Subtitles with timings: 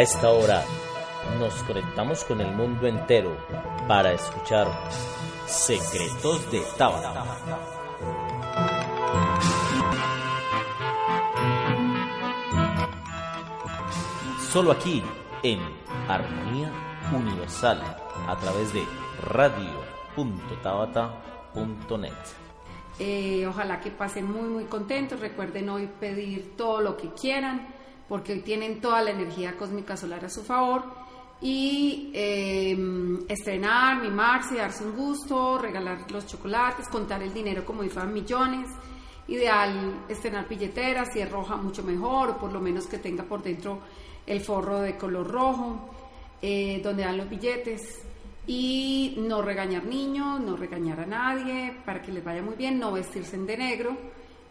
[0.00, 0.64] A esta hora
[1.38, 3.36] nos conectamos con el mundo entero
[3.86, 4.66] para escuchar
[5.46, 7.22] Secretos de Tabata.
[14.50, 15.02] Solo aquí
[15.42, 15.60] en
[16.08, 16.72] Armonía
[17.14, 17.82] Universal
[18.26, 18.82] a través de
[19.22, 22.12] radio.tabata.net.
[22.98, 25.20] Eh, ojalá que pasen muy muy contentos.
[25.20, 27.79] Recuerden hoy pedir todo lo que quieran
[28.10, 30.82] porque hoy tienen toda la energía cósmica solar a su favor
[31.40, 37.88] y em, estrenar, mimarse, darse un gusto, regalar los chocolates, contar el dinero como si
[37.88, 38.68] fueran millones.
[39.28, 43.44] Ideal estrenar billeteras, si es roja mucho mejor, o por lo menos que tenga por
[43.44, 43.78] dentro
[44.26, 45.90] el forro de color rojo,
[46.42, 48.02] eh, donde dan los billetes.
[48.48, 52.90] Y no regañar niños, no regañar a nadie, para que les vaya muy bien, no
[52.90, 53.96] vestirse de negro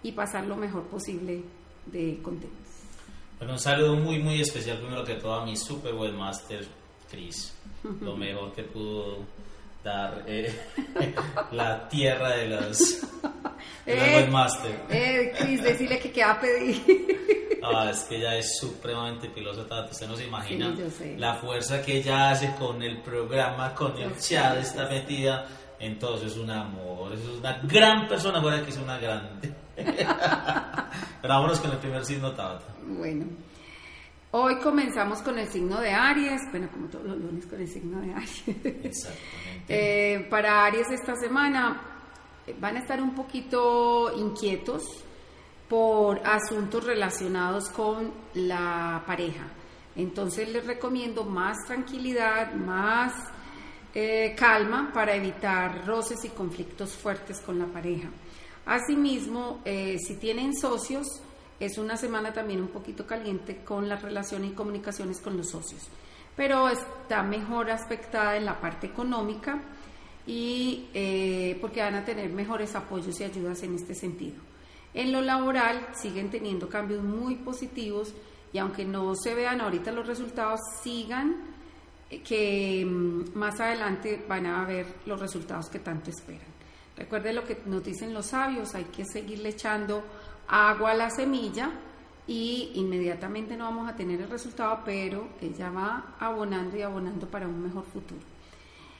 [0.01, 1.43] y pasar lo mejor posible
[1.87, 2.68] de contento.
[3.39, 6.67] Bueno, un saludo muy, muy especial primero que todo a mi super webmaster,
[7.09, 7.53] Chris.
[8.01, 9.19] Lo mejor que pudo
[9.81, 10.53] dar eh,
[11.53, 13.01] la tierra de los,
[13.85, 14.83] de eh, webmaster.
[14.89, 17.17] Eh, Chris, decirle que queda pedir.
[17.61, 20.73] Ah, es que ella es supremamente pilosa, usted no se imagina
[21.17, 25.45] la fuerza que ella hace con el programa, con el chat, está metida
[25.79, 29.53] entonces es un amor, es una gran persona, fuera que es una grande.
[31.21, 32.65] Pero vámonos con el primer signo Tabata.
[32.85, 33.25] Bueno,
[34.31, 38.01] hoy comenzamos con el signo de Aries, bueno, como todos los lunes con el signo
[38.01, 38.43] de Aries.
[38.47, 39.29] Exactamente.
[39.71, 41.79] Eh, para Aries esta semana
[42.47, 44.81] eh, van a estar un poquito inquietos
[45.69, 49.43] por asuntos relacionados con la pareja.
[49.95, 53.13] Entonces les recomiendo más tranquilidad, más
[53.93, 58.09] eh, calma para evitar roces y conflictos fuertes con la pareja.
[58.69, 61.07] Asimismo, eh, si tienen socios,
[61.59, 65.87] es una semana también un poquito caliente con la relación y comunicaciones con los socios,
[66.35, 69.59] pero está mejor aspectada en la parte económica
[70.27, 74.37] y eh, porque van a tener mejores apoyos y ayudas en este sentido.
[74.93, 78.13] En lo laboral siguen teniendo cambios muy positivos
[78.53, 81.37] y aunque no se vean ahorita los resultados, sigan
[82.23, 86.58] que mm, más adelante van a ver los resultados que tanto esperan.
[86.99, 90.03] Recuerde lo que nos dicen los sabios, hay que seguirle echando
[90.49, 91.71] agua a la semilla
[92.27, 97.47] y inmediatamente no vamos a tener el resultado, pero ella va abonando y abonando para
[97.47, 98.19] un mejor futuro.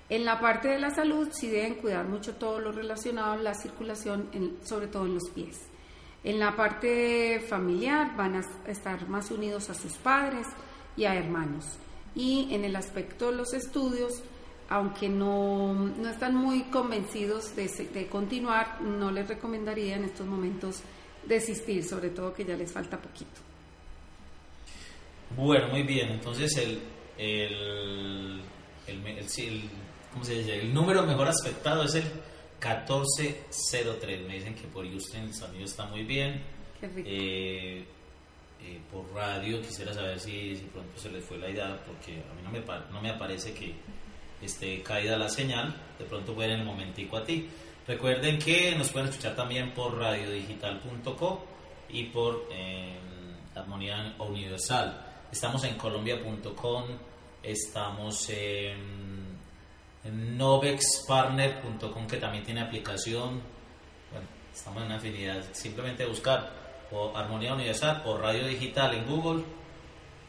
[0.07, 3.53] En la parte de la salud sí deben cuidar mucho todo lo relacionado a la
[3.53, 4.29] circulación,
[4.63, 5.67] sobre todo en los pies.
[6.23, 10.47] En la parte familiar van a estar más unidos a sus padres
[10.95, 11.77] y a hermanos
[12.15, 14.21] y en el aspecto de los estudios,
[14.69, 20.81] aunque no, no están muy convencidos de, de, continuar, no les recomendaría en estos momentos
[21.25, 23.41] desistir, sobre todo que ya les falta poquito.
[25.35, 26.79] Bueno, muy bien, entonces el,
[27.17, 28.41] el,
[28.87, 29.69] el, el
[30.11, 30.59] ¿cómo se dice?
[30.61, 32.03] el número mejor aspectado es el
[32.59, 34.27] 1403.
[34.27, 36.41] Me dicen que por Houston el sonido está muy bien.
[36.79, 37.09] Qué rico.
[37.09, 37.85] Eh,
[38.61, 39.61] eh, por radio.
[39.61, 42.59] Quisiera saber si, si, pronto se les fue la idea, porque a mí no me,
[42.91, 43.73] no me aparece que
[44.41, 45.75] esté caída la señal.
[45.97, 47.49] De pronto pueden en el momentico a ti.
[47.87, 51.45] Recuerden que nos pueden escuchar también por radiodigital.co
[51.89, 52.97] y por eh,
[53.55, 55.05] Armonía Universal.
[55.31, 56.83] Estamos en colombia.com,
[57.43, 59.37] estamos en,
[60.37, 63.41] novexpartner.com que también tiene aplicación.
[64.11, 65.43] Bueno, estamos en una afinidad.
[65.51, 66.51] Simplemente buscar
[66.91, 69.43] o Armonía Universal o Radio Digital en Google,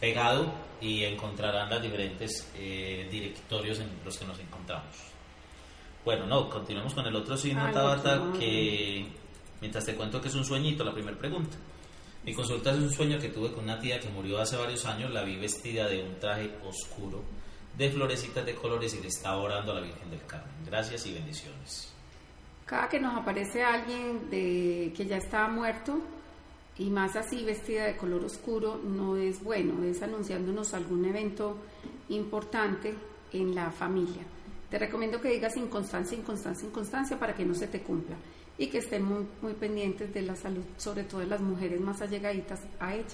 [0.00, 4.96] pegado y encontrarán los diferentes eh, directorios en los que nos encontramos.
[6.04, 9.06] Bueno, no, continuemos con el otro signo, Tabata, que
[9.60, 11.56] mientras te cuento que es un sueñito, la primera pregunta.
[12.24, 15.10] Mi consulta es un sueño que tuve con una tía que murió hace varios años,
[15.10, 17.22] la vi vestida de un traje oscuro,
[17.76, 20.52] de florecitas de colores y le estaba orando a la Virgen del Carmen.
[20.66, 21.92] Gracias y bendiciones.
[22.64, 26.00] Cada que nos aparece alguien de, que ya está muerto,
[26.78, 31.56] y más así vestida de color oscuro no es bueno, es anunciándonos algún evento
[32.08, 32.94] importante
[33.32, 34.22] en la familia.
[34.70, 38.16] Te recomiendo que digas inconstancia, inconstancia, inconstancia para que no se te cumpla
[38.56, 42.00] y que estén muy, muy pendientes de la salud, sobre todo de las mujeres más
[42.02, 43.04] allegaditas a ella.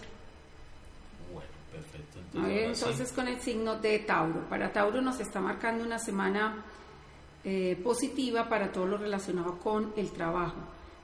[1.32, 2.19] Bueno, perfecto.
[2.35, 4.41] Entonces, entonces con el signo de Tauro.
[4.49, 6.64] Para Tauro nos está marcando una semana
[7.44, 10.56] eh, positiva para todo lo relacionado con el trabajo.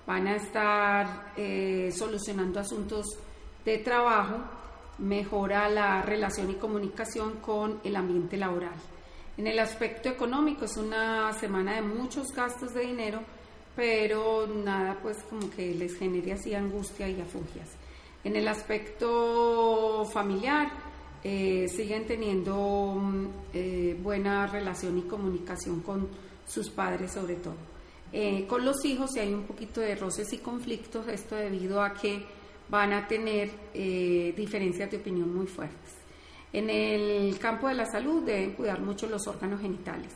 [0.06, 3.06] Van a estar eh, solucionando asuntos
[3.64, 4.38] de trabajo,
[4.99, 8.75] mejora la relación y comunicación con el ambiente laboral.
[9.37, 13.20] En el aspecto económico es una semana de muchos gastos de dinero,
[13.76, 17.70] pero nada pues como que les genere así angustia y afugias.
[18.25, 20.70] En el aspecto familiar
[21.22, 26.08] eh, siguen teniendo mm, buena relación y comunicación con
[26.44, 27.71] sus padres sobre todo.
[28.12, 31.94] Eh, con los hijos si hay un poquito de roces y conflictos, esto debido a
[31.94, 32.22] que
[32.68, 35.94] van a tener eh, diferencias de opinión muy fuertes.
[36.52, 40.12] En el campo de la salud deben cuidar mucho los órganos genitales.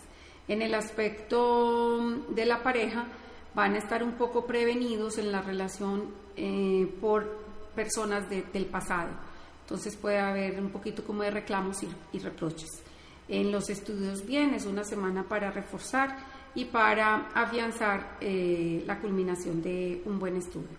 [0.47, 1.99] En el aspecto
[2.29, 3.07] de la pareja
[3.55, 9.11] van a estar un poco prevenidos en la relación eh, por personas del pasado.
[9.63, 11.79] Entonces puede haber un poquito como de reclamos
[12.13, 12.71] y reproches.
[13.29, 16.17] En los estudios bien, es una semana para reforzar
[16.57, 20.77] y para afianzar eh, la culminación de un buen estudio.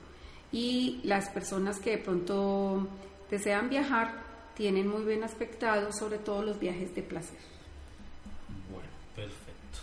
[0.51, 2.88] Y las personas que de pronto
[3.29, 4.25] desean viajar
[4.56, 7.38] tienen muy bien aspectado, sobre todo los viajes de placer.
[8.71, 9.79] Bueno, perfecto.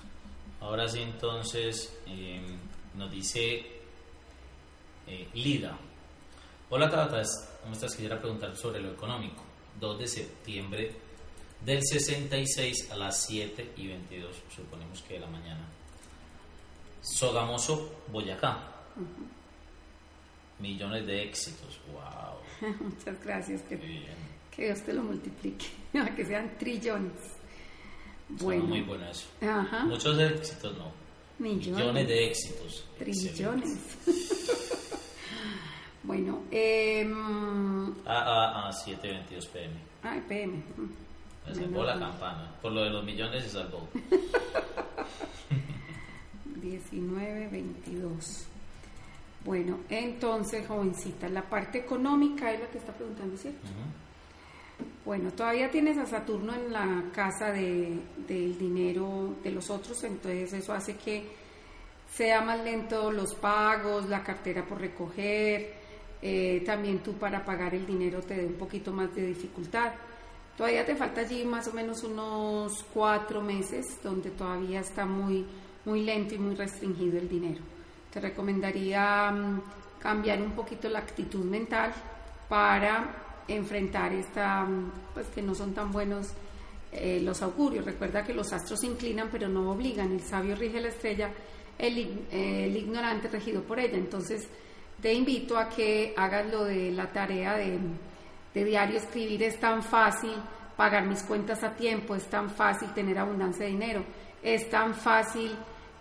[0.61, 2.59] Ahora sí, entonces em,
[2.97, 3.63] nos dice
[5.07, 5.79] eh, Lida.
[6.71, 7.23] Hola Tabata,
[7.63, 7.95] ¿cómo estás?
[7.95, 9.45] Quisiera preguntar sobre lo económico.
[9.79, 10.97] 2 de septiembre
[11.65, 15.69] del 66 a las 7 y 22, suponemos que de la mañana.
[17.05, 18.59] Sogamoso, Boyacá.
[20.59, 22.73] Millones de éxitos, wow.
[22.81, 23.79] Muchas gracias, que,
[24.51, 25.67] que, Dios te lo multiplique,
[26.17, 27.13] que sean trillones.
[28.27, 28.65] Bueno.
[28.65, 29.27] muy bueno eso.
[29.85, 30.91] Muchos éxitos no.
[31.39, 32.87] Millones, de éxitos.
[32.99, 33.79] Trillones.
[36.05, 37.07] bueno, eh,
[38.07, 39.75] ah, ah, ah, 7.22 pm.
[40.03, 40.63] Ah, pm.
[41.49, 42.51] Se salvó la campana.
[42.63, 43.87] Por lo de los millones se salvó.
[46.65, 48.47] 19, 22.
[49.45, 53.69] Bueno, entonces, jovencita, la parte económica es la que está preguntando, ¿cierto?
[55.05, 60.53] Bueno, todavía tienes a Saturno en la casa de, del dinero de los otros, entonces
[60.55, 61.25] eso hace que
[62.11, 65.75] sea más lento los pagos, la cartera por recoger,
[66.23, 69.93] eh, también tú para pagar el dinero te dé un poquito más de dificultad.
[70.57, 75.45] Todavía te falta allí más o menos unos cuatro meses donde todavía está muy,
[75.85, 77.61] muy lento y muy restringido el dinero.
[78.13, 79.63] Te recomendaría mm,
[79.99, 81.93] cambiar un poquito la actitud mental
[82.49, 86.29] para enfrentar esta, mm, pues que no son tan buenos
[86.93, 87.85] eh, los augurios.
[87.85, 90.13] Recuerda que los astros inclinan pero no obligan.
[90.13, 91.31] El sabio rige la estrella,
[91.79, 93.97] el, el ignorante regido por ella.
[93.97, 94.49] Entonces
[95.03, 97.79] te invito a que hagas lo de la tarea de
[98.55, 100.33] de diario escribir es tan fácil
[100.77, 104.05] pagar mis cuentas a tiempo, es tan fácil tener abundancia de dinero,
[104.43, 105.57] es tan fácil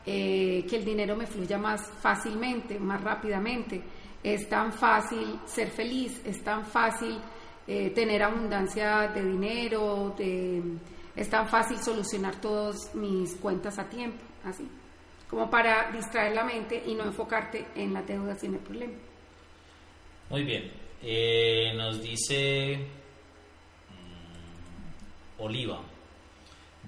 [0.06, 3.82] eh, que el dinero me fluya más fácilmente, más rápidamente,
[4.22, 7.20] es tan fácil ser feliz, es tan fácil
[7.68, 10.16] eh, tener abundancia de dinero,
[11.16, 14.68] es tan fácil solucionar todas mis cuentas a tiempo, así,
[15.30, 18.94] como para distraer la mente y no enfocarte en la deuda sin el problema.
[20.30, 22.78] Muy bien, eh, nos dice
[23.90, 25.82] mm, Oliva,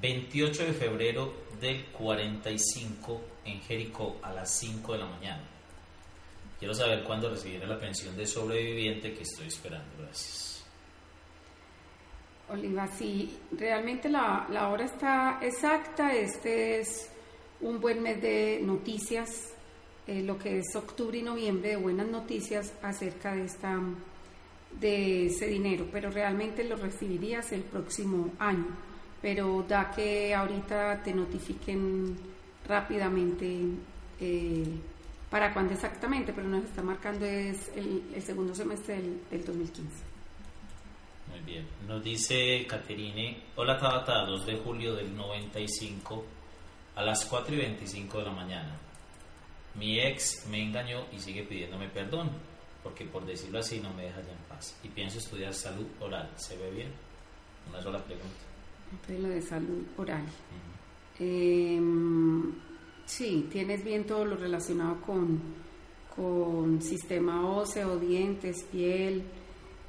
[0.01, 5.43] 28 de febrero del 45 en Jericó a las 5 de la mañana.
[6.59, 9.89] Quiero saber cuándo recibiré la pensión de sobreviviente que estoy esperando.
[9.99, 10.63] Gracias.
[12.49, 16.13] Oliva, si realmente la, la hora está exacta.
[16.13, 17.09] Este es
[17.61, 19.55] un buen mes de noticias
[20.07, 23.79] eh, lo que es octubre y noviembre de buenas noticias acerca de esta
[24.79, 28.67] de ese dinero, pero realmente lo recibirías el próximo año.
[29.25, 32.15] Pero da que ahorita te notifiquen
[32.67, 33.59] rápidamente
[34.19, 34.67] eh,
[35.31, 40.03] para cuándo exactamente, pero nos está marcando es el, segundo semestre del, del, 2015.
[41.31, 41.65] Muy bien.
[41.87, 46.23] Nos dice Caterine, hola Tabata, 2 de julio del 95
[46.95, 48.77] a las 4 y 25 de la mañana.
[49.73, 52.29] Mi ex me engañó y sigue pidiéndome perdón,
[52.83, 54.79] porque por decirlo así no me deja ya en paz.
[54.83, 56.29] Y pienso estudiar salud oral.
[56.35, 56.93] ¿Se ve bien?
[57.67, 58.44] Una sola pregunta.
[59.09, 60.25] Lo de salud oral.
[61.19, 62.53] Em,
[63.05, 65.39] sí, tienes bien todo lo relacionado con,
[66.15, 69.23] con sistema óseo, dientes, piel,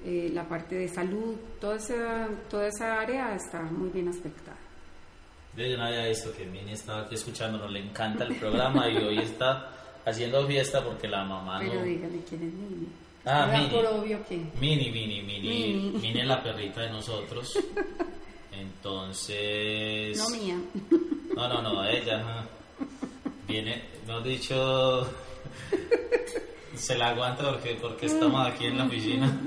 [0.05, 4.59] eh, la parte de salud, toda esa, toda esa área está muy bien aspectada.
[5.57, 8.99] Yo ya no había visto que Mini estaba aquí escuchándonos, le encanta el programa y
[8.99, 9.73] hoy está
[10.05, 11.83] haciendo fiesta porque la mamá Pero no...
[11.83, 12.89] dígame quién es Mini.
[13.25, 13.71] Ah, Mini.
[13.71, 14.37] por obvio que.
[14.61, 15.99] Mini, Mini, Mini, Mini.
[15.99, 17.59] Mini es la perrita de nosotros.
[18.59, 20.17] Entonces...
[20.19, 20.57] No mía.
[21.35, 22.45] No, no, no, ella ajá.
[23.47, 25.09] viene, mejor dicho,
[26.75, 29.41] se la aguanta porque, porque estamos aquí en la oficina.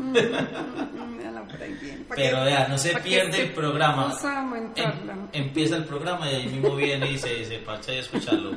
[2.15, 4.15] Pero vea, no se pierde el programa.
[4.75, 8.51] Em- empieza el programa y ahí mismo viene y se, se parcha y escucharlo.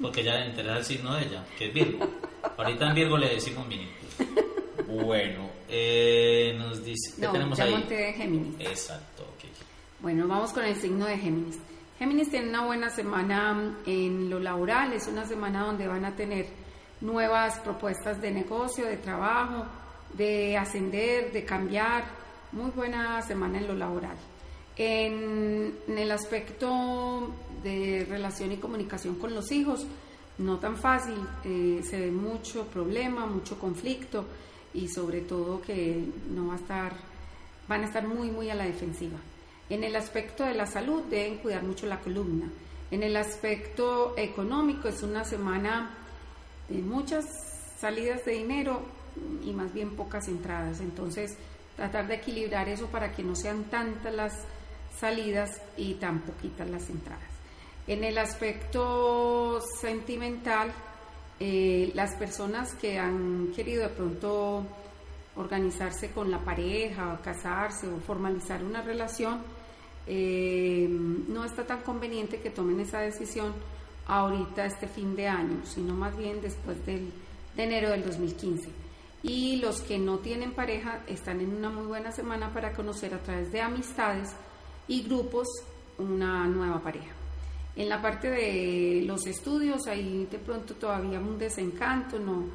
[0.00, 2.08] Porque ya le interesa el signo de ella, que es Virgo.
[2.56, 3.88] Ahorita en Virgo le decimos mini.
[4.86, 7.70] Bueno, eh, nos dice, ¿qué No, tenemos ya ahí?
[7.72, 8.54] monté Géminis.
[8.60, 9.27] Exacto.
[10.00, 11.58] Bueno, vamos con el signo de Géminis.
[11.98, 16.46] Géminis tiene una buena semana en lo laboral, es una semana donde van a tener
[17.00, 19.66] nuevas propuestas de negocio, de trabajo,
[20.14, 22.04] de ascender, de cambiar.
[22.52, 24.16] Muy buena semana en lo laboral.
[24.76, 29.84] En, en el aspecto de relación y comunicación con los hijos,
[30.38, 34.24] no tan fácil, eh, se ve mucho problema, mucho conflicto
[34.74, 36.92] y sobre todo que no va a estar,
[37.66, 39.18] van a estar muy, muy a la defensiva.
[39.70, 42.50] En el aspecto de la salud deben cuidar mucho la columna.
[42.90, 45.94] En el aspecto económico es una semana
[46.68, 47.24] de muchas
[47.78, 48.82] salidas de dinero
[49.44, 50.80] y más bien pocas entradas.
[50.80, 51.36] Entonces,
[51.76, 54.32] tratar de equilibrar eso para que no sean tantas las
[54.98, 57.28] salidas y tan poquitas las entradas.
[57.86, 60.72] En el aspecto sentimental,
[61.40, 64.66] eh, las personas que han querido de pronto
[65.36, 69.42] organizarse con la pareja, o casarse o formalizar una relación,
[70.10, 73.52] eh, no está tan conveniente que tomen esa decisión
[74.06, 77.12] ahorita este fin de año, sino más bien después del,
[77.54, 78.70] de enero del 2015.
[79.22, 83.18] Y los que no tienen pareja están en una muy buena semana para conocer a
[83.18, 84.30] través de amistades
[84.86, 85.46] y grupos
[85.98, 87.14] una nueva pareja.
[87.76, 92.46] En la parte de los estudios hay de pronto todavía un desencanto, no,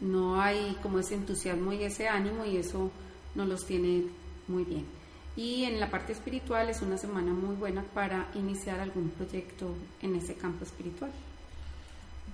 [0.00, 2.90] no hay como ese entusiasmo y ese ánimo y eso
[3.34, 4.04] no los tiene
[4.48, 4.99] muy bien.
[5.36, 10.16] Y en la parte espiritual es una semana muy buena para iniciar algún proyecto en
[10.16, 11.10] ese campo espiritual.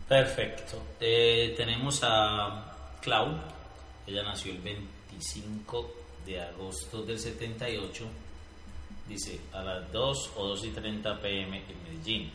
[0.09, 0.83] Perfecto.
[1.01, 3.39] Eh, tenemos a Clau.
[4.07, 8.07] Ella nació el 25 de agosto del 78.
[9.09, 12.33] Dice a las 2 o 2 y 30 pm en Medellín.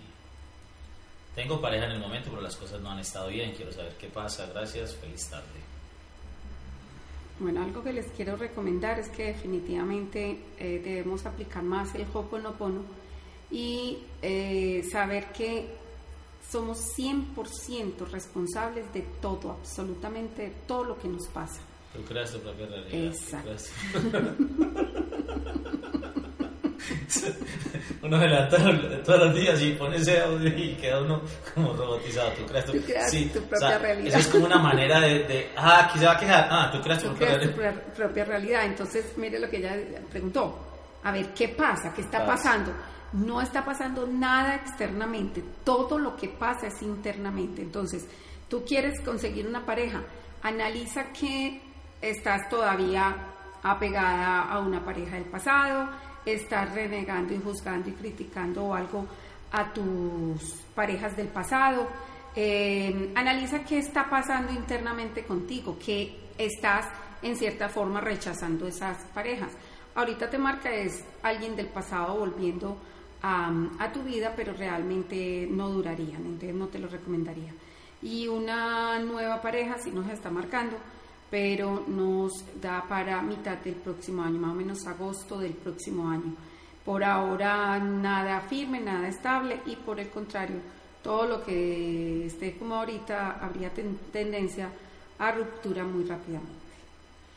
[1.36, 3.54] Tengo pareja en el momento, pero las cosas no han estado bien.
[3.54, 4.46] Quiero saber qué pasa.
[4.48, 4.96] Gracias.
[4.96, 5.71] Feliz tarde.
[7.40, 12.84] Bueno, algo que les quiero recomendar es que definitivamente eh, debemos aplicar más el Hoponopono
[13.50, 15.68] y eh, saber que
[16.50, 21.62] somos 100% responsables de todo, absolutamente de todo lo que nos pasa.
[21.94, 23.06] Tu propia realidad.
[23.06, 23.52] Exacto.
[28.02, 28.58] uno se levanta
[29.04, 31.22] todos los días y pone ese audio y queda uno
[31.54, 32.32] como robotizado.
[32.32, 34.08] Tú creas tu, Tú creas tu propia realidad.
[34.08, 36.48] Eso es como una manera de, de, ah, aquí se va a quejar.
[36.50, 37.84] Ah, tú creas tu Tú propia creas tu realidad.
[37.84, 38.66] pro- propia realidad.
[38.66, 39.76] Entonces, mire lo que ella
[40.10, 40.68] preguntó.
[41.04, 41.94] A ver, ¿qué pasa?
[41.94, 42.32] ¿Qué está Pasa.
[42.50, 42.74] pasando?
[43.14, 45.44] No está pasando nada externamente.
[45.64, 47.62] Todo lo que pasa es internamente.
[47.62, 48.06] Entonces,
[48.48, 50.02] tú quieres conseguir una pareja.
[50.44, 51.62] Analiza que
[52.02, 53.16] estás todavía
[53.64, 55.88] apegada a una pareja del pasado,
[56.26, 59.06] estás renegando y juzgando y criticando algo
[59.52, 61.88] a tus parejas del pasado.
[62.36, 66.86] Eh, analiza qué está pasando internamente contigo, que estás
[67.22, 69.52] en cierta forma rechazando esas parejas.
[69.96, 72.78] Ahorita te marca es alguien del pasado volviendo
[73.22, 77.54] a, a tu vida, pero realmente no durarían, entonces no te lo recomendaría.
[78.02, 80.78] Y una nueva pareja sí nos está marcando,
[81.32, 86.36] pero nos da para mitad del próximo año, más o menos agosto del próximo año.
[86.86, 90.58] Por ahora nada firme, nada estable y por el contrario,
[91.02, 94.70] todo lo que esté como ahorita habría ten- tendencia
[95.20, 96.52] a ruptura muy rápidamente.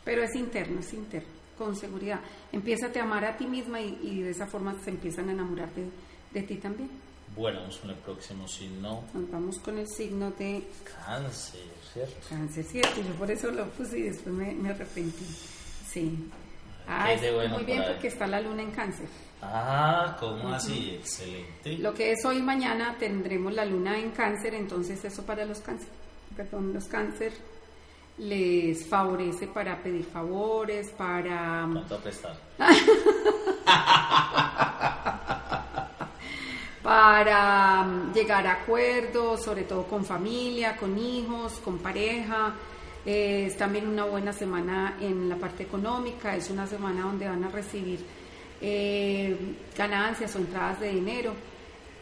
[0.05, 2.21] Pero es interno, es interno, con seguridad.
[2.53, 5.71] Empiézate a amar a ti misma y, y de esa forma se empiezan a enamorar
[5.75, 5.87] de,
[6.33, 6.91] de ti también.
[7.37, 9.03] Bueno, vamos con el próximo signo.
[9.15, 10.63] Nos vamos con el signo de
[11.07, 11.61] Cáncer,
[11.95, 12.15] ¿cierto?
[12.29, 13.01] cáncer, ¿cierto?
[13.01, 15.25] Yo por eso lo puse y después me, me arrepentí.
[15.91, 16.29] Sí.
[16.85, 17.89] ¿Qué Ah, es bueno muy bien ahí?
[17.93, 19.07] porque está la luna en cáncer.
[19.41, 20.91] Ah, ¿cómo así?
[20.97, 21.79] Excelente.
[21.79, 25.89] Lo que es hoy mañana tendremos la luna en cáncer, entonces eso para los cáncer,
[26.37, 27.33] perdón, los cáncer
[28.19, 32.37] les favorece para pedir favores, para ¿Cuánto prestar?
[36.85, 42.55] para mm, llegar a acuerdos, sobre todo con familia, con hijos, con pareja.
[43.07, 47.43] Eh, es también una buena semana en la parte económica, es una semana donde van
[47.43, 48.05] a recibir
[48.61, 49.35] eh,
[49.77, 51.33] ganancias o entradas de dinero.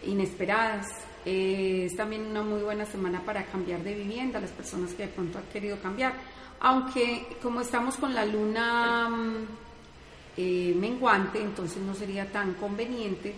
[0.04, 0.88] inesperadas.
[1.24, 5.12] Eh, es también una muy buena semana para cambiar de vivienda, las personas que de
[5.12, 6.14] pronto han querido cambiar.
[6.58, 9.46] Aunque como estamos con la luna mm,
[10.38, 13.32] eh, menguante, entonces no sería tan conveniente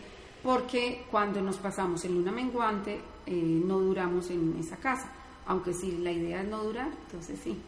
[0.45, 5.11] porque cuando nos pasamos en luna menguante eh, no duramos en esa casa.
[5.47, 7.59] Aunque si la idea es no durar, entonces sí.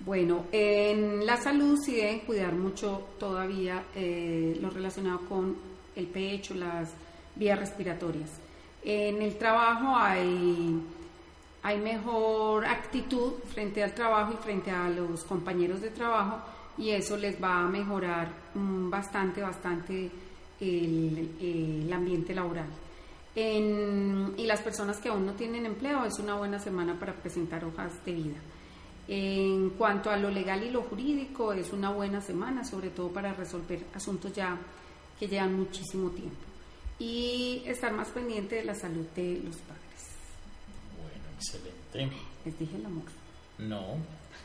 [0.00, 5.56] Bueno, en la salud sí deben cuidar mucho todavía lo relacionado con
[5.94, 6.90] el pecho, las
[7.36, 8.30] vías respiratorias.
[8.84, 10.82] En el trabajo hay,
[11.62, 16.38] hay mejor actitud frente al trabajo y frente a los compañeros de trabajo
[16.76, 20.10] y eso les va a mejorar mm, bastante, bastante
[20.62, 22.68] el, ambiente laboral.
[23.34, 27.92] y las personas que aún no tienen empleo es una buena semana para presentar hojas
[28.04, 28.38] de vida.
[29.08, 33.34] En cuanto a lo legal y lo jurídico, es una buena semana, sobre todo para
[33.34, 34.56] resolver asuntos ya
[35.18, 36.36] que llevan muchísimo tiempo
[36.98, 39.82] y estar más pendiente de la salud de los padres.
[41.00, 42.16] Bueno, excelente.
[42.44, 43.04] Les dije el amor.
[43.58, 43.96] No.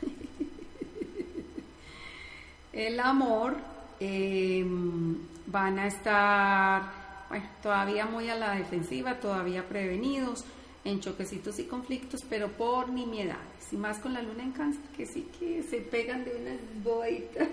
[2.72, 3.56] el amor
[4.00, 6.82] em, van a estar
[7.28, 10.44] bueno, todavía muy a la defensiva, todavía prevenidos
[10.84, 13.72] en choquecitos y conflictos, pero por nimiedades.
[13.72, 17.48] Y más con la luna en cáncer, que sí que se pegan de unas boitas.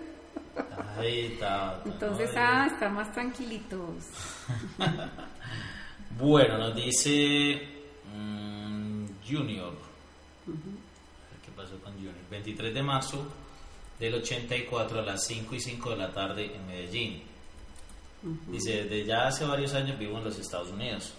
[1.85, 4.05] Entonces, ah, están más tranquilitos.
[6.17, 7.61] bueno, nos dice
[8.15, 9.73] mm, Junior.
[10.45, 12.15] ¿Qué pasó con Junior?
[12.31, 13.27] 23 de marzo
[13.99, 17.23] del 84 a las 5 y 5 de la tarde en Medellín.
[18.47, 21.13] Dice, desde ya hace varios años vivo en los Estados Unidos.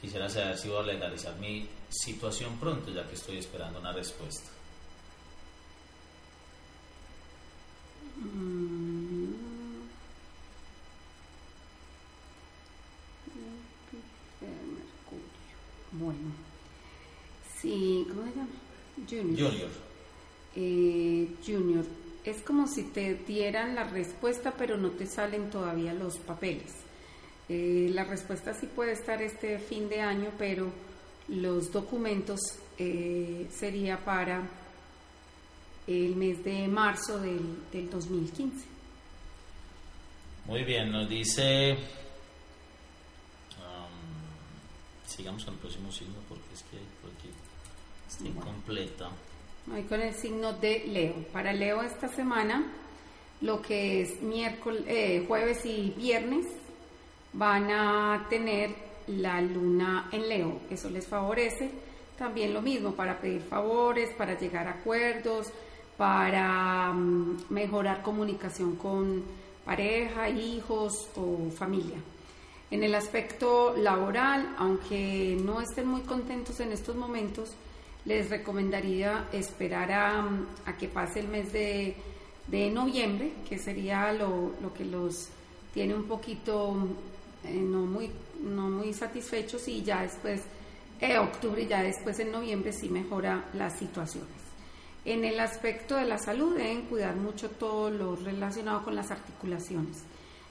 [0.00, 4.50] Quisiera saber si voy a legalizar mi situación pronto, ya que estoy esperando una respuesta.
[15.92, 16.18] Bueno,
[17.60, 18.48] sí, ¿cómo se llama?
[19.08, 19.50] Junior.
[19.50, 19.70] Junior.
[20.56, 21.84] Eh, junior.
[22.24, 26.72] Es como si te dieran la respuesta, pero no te salen todavía los papeles.
[27.48, 30.70] Eh, la respuesta sí puede estar este fin de año, pero
[31.28, 32.40] los documentos
[32.78, 34.48] eh, sería para
[35.86, 37.40] el mes de marzo del,
[37.72, 38.66] del 2015.
[40.46, 41.72] Muy bien, nos dice...
[43.58, 47.30] Um, sigamos con el próximo signo porque es que por aquí
[48.08, 49.10] está incompleta.
[49.72, 51.14] Ahí con el signo de Leo.
[51.32, 52.72] Para Leo esta semana,
[53.40, 56.44] lo que es miércoles, eh, jueves y viernes,
[57.32, 58.74] van a tener
[59.06, 60.60] la luna en Leo.
[60.70, 61.70] Eso les favorece.
[62.18, 65.46] También lo mismo para pedir favores, para llegar a acuerdos,
[65.96, 69.22] para mm, mejorar comunicación con
[69.64, 71.98] pareja, hijos o familia.
[72.72, 77.54] En el aspecto laboral, aunque no estén muy contentos en estos momentos,
[78.10, 80.46] les recomendaría esperar a, mm,
[80.80, 81.94] que pase el mes de,
[82.72, 85.28] noviembre, que sería lo, que los
[85.72, 86.76] tiene un poquito
[87.44, 88.10] eh, no, muy,
[88.42, 90.42] no muy satisfechos y ya después,
[91.00, 94.26] eh, octubre, ya después en noviembre sí mejora la situación.
[95.04, 100.02] En el aspecto de la salud deben cuidar mucho todo lo relacionado con las articulaciones.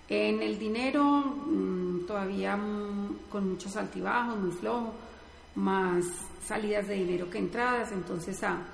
[0.07, 4.93] En el dinero mm, todavía mm, con muchos altibajos, muy flojo,
[5.59, 6.05] más
[6.45, 8.65] salidas de dinero que entradas, entonces a,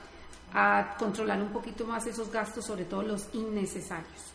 [0.53, 4.31] a controlar un poquito más esos gastos, sobre todo los innecesarios.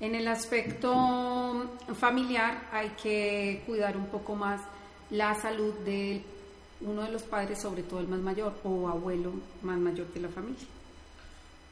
[0.00, 4.60] En el aspecto familiar hay que cuidar un poco más
[5.10, 6.22] la salud de
[6.80, 9.32] uno de los padres, sobre todo el más mayor o abuelo
[9.62, 10.66] más mayor de la familia.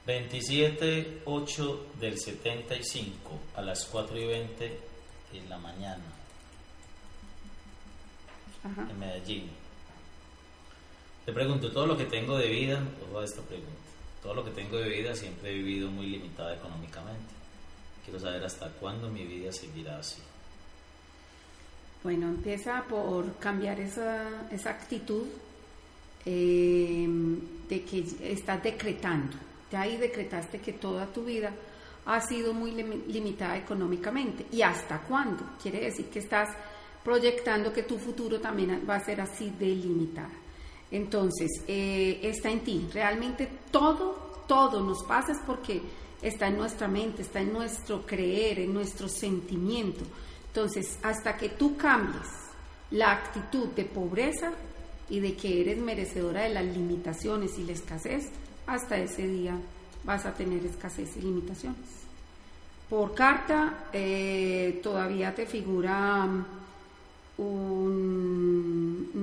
[0.06, 3.12] 27, 8 del 75
[3.56, 4.80] a las 4 y 20
[5.32, 6.04] de la mañana
[8.64, 9.65] en Medellín.
[11.26, 13.70] Te pregunto, todo lo que tengo de vida, ojo a esta pregunta,
[14.22, 17.34] todo lo que tengo de vida siempre he vivido muy limitada económicamente.
[18.04, 20.22] Quiero saber hasta cuándo mi vida seguirá así.
[22.04, 25.26] Bueno, empieza por cambiar esa, esa actitud
[26.24, 27.08] eh,
[27.68, 29.36] de que estás decretando
[29.70, 31.52] ya ahí decretaste que toda tu vida
[32.04, 34.46] ha sido muy limitada económicamente.
[34.52, 35.44] ¿Y hasta cuándo?
[35.60, 36.48] Quiere decir que estás
[37.02, 40.45] proyectando que tu futuro también va a ser así delimitado.
[40.90, 42.88] Entonces, eh, está en ti.
[42.92, 45.80] Realmente todo, todo nos pasa es porque
[46.22, 50.04] está en nuestra mente, está en nuestro creer, en nuestro sentimiento.
[50.48, 52.26] Entonces, hasta que tú cambies
[52.90, 54.52] la actitud de pobreza
[55.08, 58.30] y de que eres merecedora de las limitaciones y la escasez,
[58.66, 59.58] hasta ese día
[60.04, 62.06] vas a tener escasez y limitaciones.
[62.88, 66.28] Por carta eh, todavía te figura
[67.38, 68.16] un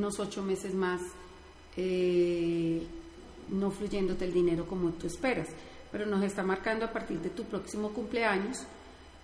[0.03, 0.99] unos ocho meses más
[1.77, 2.81] eh,
[3.49, 5.49] no fluyéndote el dinero como tú esperas.
[5.91, 8.63] Pero nos está marcando a partir de tu próximo cumpleaños.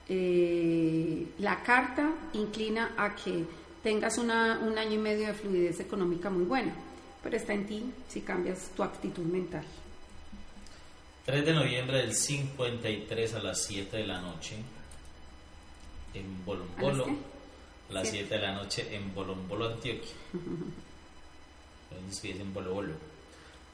[0.07, 3.45] Eh, la carta inclina a que
[3.83, 6.73] tengas una, un año y medio de fluidez económica muy buena,
[7.23, 9.63] pero está en ti si cambias tu actitud mental.
[11.25, 14.55] 3 de noviembre del 53 a las 7 de la noche
[16.15, 17.05] en Bolombolo.
[17.89, 20.11] A las 7 de la noche en Bolombolo, Antioquia.
[22.09, 22.93] Es en Bolo Bolo.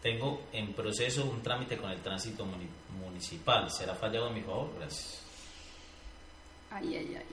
[0.01, 2.45] Tengo en proceso un trámite con el tránsito
[2.99, 3.71] municipal.
[3.71, 4.69] ¿Será fallado a mi favor?
[4.78, 5.21] Gracias.
[6.69, 7.25] Ay, ay, ay.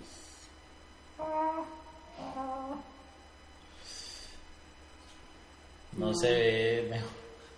[5.96, 7.10] No, se ve mejor.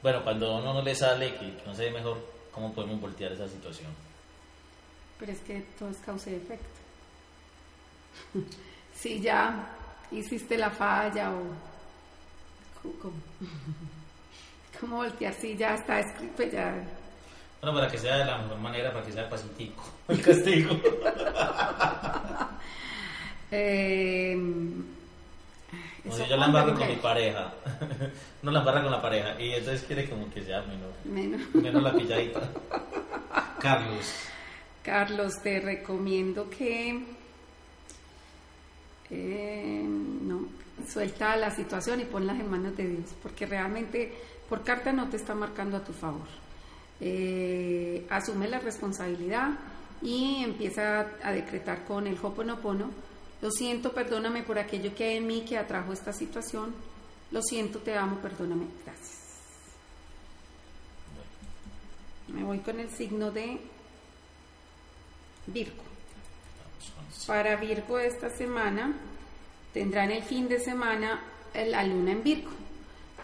[0.02, 2.18] Bueno, cuando a uno no le sale, que no se ve mejor,
[2.52, 3.92] ¿cómo podemos voltear esa situación?
[5.18, 6.80] Pero es que todo es causa y efecto.
[8.94, 9.70] si ya
[10.10, 11.73] hiciste la falla o...
[13.00, 13.14] ¿Cómo,
[14.80, 15.34] cómo voltear?
[15.34, 16.74] Si ya está escrito, ya...
[17.60, 20.70] Bueno, para que sea de la mejor manera, para que sea pacífico el castigo.
[23.50, 24.36] eh,
[26.04, 27.54] no, yo la embarro con mi pareja.
[28.42, 29.40] no la embarra con la pareja.
[29.40, 30.92] Y entonces quiere como que sea menor.
[31.04, 31.40] Menos.
[31.54, 32.40] Menos la pilladita.
[33.58, 34.12] Carlos.
[34.82, 37.02] Carlos, te recomiendo que
[39.10, 40.48] eh, no,
[40.86, 44.12] suelta la situación y ponlas en manos de Dios, porque realmente
[44.48, 46.26] por carta no te está marcando a tu favor.
[47.00, 49.50] Eh, asume la responsabilidad
[50.02, 52.90] y empieza a, decretar con el Hoponopono,
[53.40, 56.74] lo siento, perdóname por aquello que hay en mí que atrajo esta situación,
[57.30, 59.24] lo siento, te amo, perdóname, gracias.
[62.28, 63.60] Me voy con el signo de
[65.46, 65.82] Virgo.
[67.26, 68.94] Para Virgo esta semana
[69.74, 71.20] tendrán el fin de semana
[71.66, 72.50] la luna en Virgo,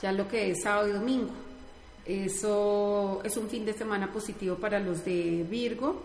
[0.03, 1.31] ya lo que es sábado y domingo.
[2.05, 6.03] Eso es un fin de semana positivo para los de Virgo,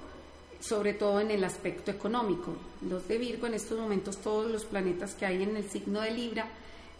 [0.59, 2.55] sobre todo en el aspecto económico.
[2.87, 6.11] Los de Virgo en estos momentos todos los planetas que hay en el signo de
[6.11, 6.47] Libra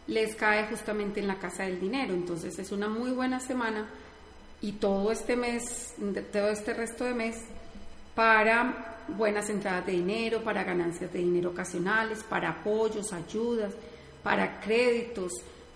[0.08, 3.88] les cae justamente en la casa del dinero, entonces es una muy buena semana
[4.62, 5.96] y todo este mes,
[6.32, 7.38] todo este resto de mes
[8.14, 13.74] para buenas entradas de dinero, para ganancias de dinero ocasionales, para apoyos, ayudas,
[14.24, 15.32] para créditos,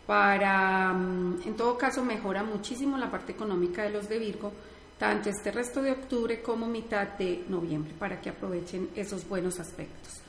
[0.06, 4.52] para, mm, en todo caso, mejora muchísimo la parte económica de los de Virgo,
[4.98, 10.22] tanto este resto de octubre como mitad de noviembre, para que aprovechen esos buenos aspectos.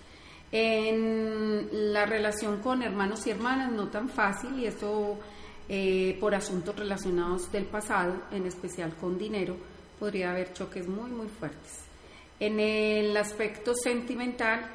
[0.52, 5.18] En la relación con hermanos y hermanas, no tan fácil, y esto
[5.68, 9.56] eh, por asuntos relacionados del pasado, en especial con dinero,
[9.98, 11.89] podría haber choques muy, muy fuertes.
[12.40, 14.66] En el aspecto sentimental,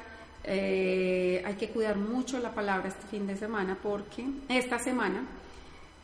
[0.44, 5.26] eh, hay que cuidar mucho la palabra este fin de semana porque esta semana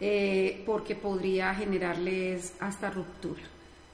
[0.00, 3.42] eh, porque podría generarles hasta ruptura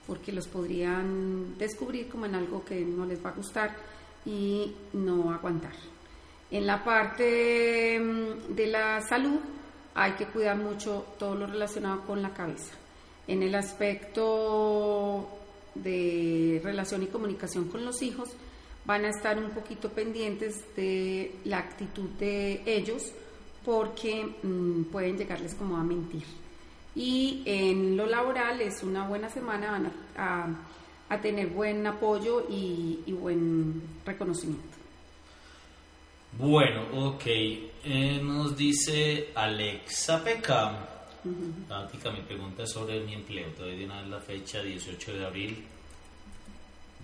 [0.09, 3.77] porque los podrían descubrir como en algo que no les va a gustar
[4.25, 5.75] y no aguantar.
[6.51, 9.39] En la parte mm, de la salud
[9.95, 12.73] hay que cuidar mucho todo lo relacionado con la cabeza.
[13.27, 15.29] En el aspecto
[15.75, 18.31] de relación y comunicación con los hijos
[18.85, 23.13] van a estar un poquito pendientes de la actitud de ellos
[23.65, 26.25] porque mm, pueden llegarles como a mentir.
[26.95, 30.57] Y en lo laboral es una buena semana, van
[31.11, 34.79] a, tener buen apoyo y, buen reconocimiento.
[36.39, 37.23] Bueno, ok.
[37.27, 40.98] Eh, nos dice Alexa Peca.
[41.25, 43.49] Uh mi pregunta es sobre mi empleo.
[43.53, 45.65] Te doy una vez la fecha, 18 de abril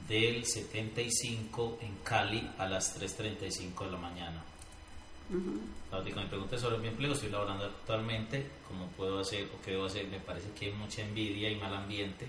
[0.08, 4.44] del 75 en Cali a las 3.35 de la mañana.
[5.30, 7.12] Uh mi pregunta es sobre mi empleo.
[7.12, 8.46] Estoy laborando actualmente.
[8.68, 10.06] ¿Cómo puedo hacer o qué debo hacer?
[10.08, 12.26] Me parece que hay mucha envidia y mal ambiente.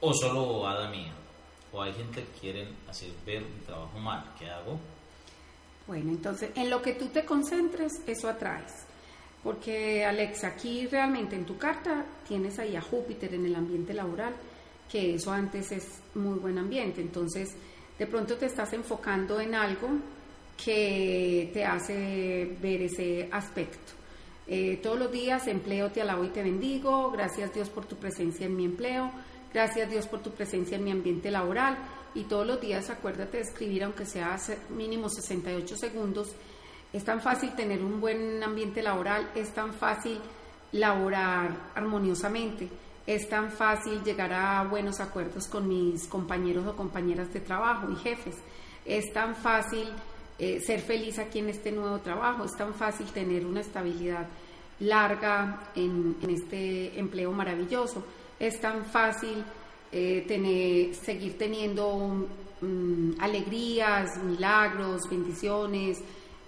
[0.00, 1.12] O solo bobada mía.
[1.72, 4.32] O hay gente que quieren hacer ver mi trabajo mal.
[4.38, 4.78] ¿Qué hago?
[5.86, 8.86] Bueno, entonces en lo que tú te concentres, eso atraes.
[9.44, 14.34] Porque Alexa, aquí realmente en tu carta tienes ahí a Júpiter en el ambiente laboral,
[14.90, 17.02] que eso antes es muy buen ambiente.
[17.02, 17.54] Entonces,
[17.98, 19.90] de pronto te estás enfocando en algo
[20.56, 23.92] que te hace ver ese aspecto.
[24.46, 27.10] Eh, todos los días empleo, te alabo y te bendigo.
[27.10, 29.10] Gracias Dios por tu presencia en mi empleo.
[29.52, 31.76] Gracias Dios por tu presencia en mi ambiente laboral.
[32.14, 34.38] Y todos los días acuérdate de escribir, aunque sea
[34.70, 36.28] mínimo 68 segundos,
[36.94, 40.20] es tan fácil tener un buen ambiente laboral, es tan fácil
[40.70, 42.68] laborar armoniosamente,
[43.04, 47.96] es tan fácil llegar a buenos acuerdos con mis compañeros o compañeras de trabajo y
[47.96, 48.36] jefes,
[48.84, 49.88] es tan fácil
[50.38, 54.28] eh, ser feliz aquí en este nuevo trabajo, es tan fácil tener una estabilidad
[54.78, 58.04] larga en, este empleo maravilloso.
[58.38, 59.44] Es tan fácil
[59.90, 62.28] eh, tener, seguir teniendo
[62.60, 66.02] mm, alegrías, milagros, bendiciones,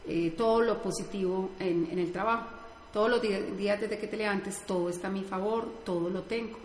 [0.08, 2.48] eh, todo lo positivo en, el trabajo.
[2.92, 6.58] Todos los días, desde que te levantes, todo está a mi favor, todo lo tengo.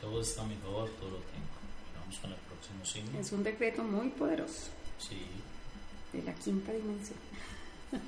[0.00, 1.50] Todo está a mi favor, todo lo tengo.
[1.98, 3.18] Vamos con el próximo signo.
[3.18, 4.68] Es un decreto muy poderoso.
[4.98, 5.18] Sí.
[6.12, 7.18] De la quinta dimensión.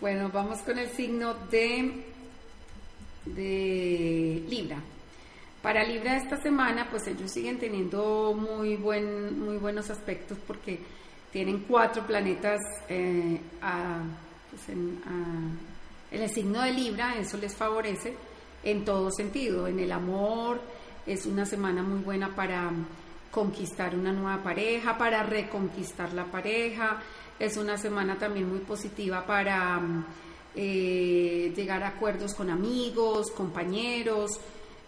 [0.00, 2.04] bueno, vamos con el signo de,
[3.24, 4.82] de Libra.
[5.62, 10.80] Para Libra esta semana, pues ellos siguen teniendo muy, buen, muy buenos aspectos porque
[11.34, 13.40] tienen cuatro planetas eh,
[14.50, 15.00] pues en,
[16.12, 18.14] el signo de Libra, eso les favorece
[18.62, 20.60] en todo sentido, en el amor,
[21.04, 22.70] es una semana muy buena para
[23.32, 27.02] conquistar una nueva pareja, para reconquistar la pareja,
[27.36, 29.82] es una semana también muy positiva para
[30.54, 34.38] eh, llegar a acuerdos con amigos, compañeros.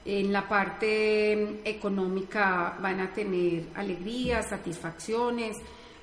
[0.04, 5.56] En la parte económica van a tener alegrías, satisfacciones,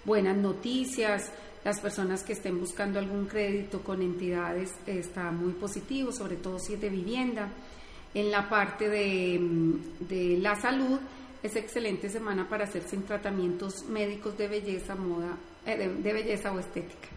[0.05, 1.31] buenas noticias.
[1.63, 6.73] Las personas que estén buscando algún crédito con entidades está muy positivo, sobre todo si
[6.73, 7.49] es de vivienda.
[8.13, 9.39] En la parte de,
[10.01, 10.99] de la salud,
[11.43, 16.59] es excelente semana para hacerse en tratamientos médicos de belleza, moda, eh, de, belleza o
[16.59, 17.09] estética.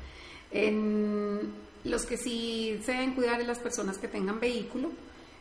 [0.50, 1.52] En
[1.84, 4.90] los que sí se deben cuidar de las personas que tengan vehículo,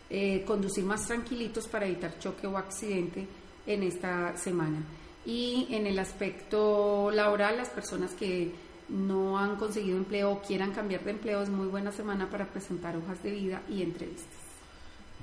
[0.09, 3.25] eh, conducir más tranquilitos para evitar choque o accidente
[3.65, 4.83] en esta semana.
[5.25, 8.51] Y en el aspecto laboral, las personas que
[8.89, 12.95] no han conseguido empleo o quieran cambiar de empleo, es muy buena semana para presentar
[12.95, 14.45] hojas de vida y entrevistas.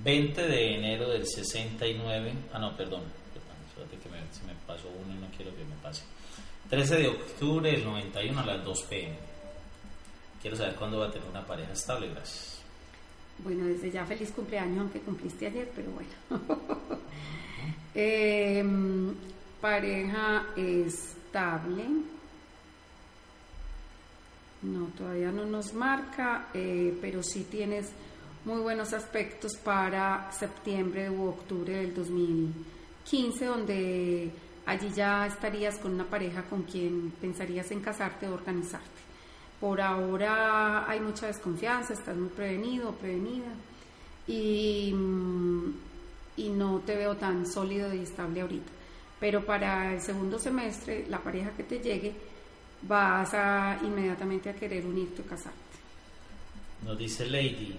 [0.03, 3.03] 20 de enero del 69, ah no, perdón,
[4.03, 6.03] que me, se me pasó uno y no quiero que me pase.
[6.71, 9.17] 13 de octubre del 91 a las 2 pm.
[10.41, 12.61] Quiero saber cuándo va a tener una pareja estable, gracias.
[13.39, 16.11] Bueno, desde ya feliz cumpleaños, aunque cumpliste ayer, pero bueno.
[19.63, 21.87] pareja estable.
[24.63, 27.91] No, todavía no nos marca, eh, pero sí tienes
[28.45, 32.53] muy buenos aspectos para septiembre u octubre del 2000.
[33.05, 34.31] 15, donde
[34.67, 38.89] allí ya estarías con una pareja con quien pensarías en casarte o organizarte.
[39.61, 43.53] Por ahora hay mucha desconfianza, estás muy prevenido o prevenida
[44.27, 44.95] y,
[46.37, 48.82] y no te veo tan sólido y estable ahorita.
[49.23, 52.13] Pero para el segundo semestre, la pareja que te llegue,
[52.83, 55.79] vas a inmediatamente a querer unirte o casarte.
[56.85, 57.77] Nos dice Lady,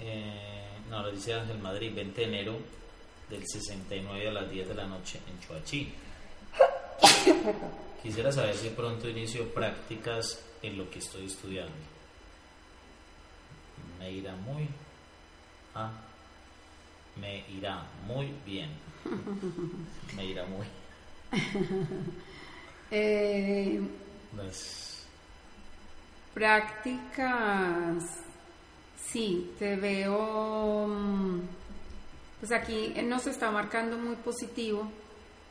[0.00, 2.56] eh, no, lo dice Ángel Madrid, 20 de enero
[3.28, 5.92] del 69 a las 10 de la noche en Chuachi.
[8.02, 11.74] Quisiera saber si pronto inicio prácticas en lo que estoy estudiando.
[13.98, 14.66] Me irá muy.
[15.74, 15.92] Ah,
[17.20, 18.70] me irá muy bien.
[20.16, 20.66] Me irá muy.
[22.90, 23.80] eh,
[24.34, 25.06] pues.
[26.34, 28.04] Prácticas.
[29.10, 30.86] Sí, te veo.
[30.88, 31.40] Mm,
[32.40, 34.90] pues aquí nos está marcando muy positivo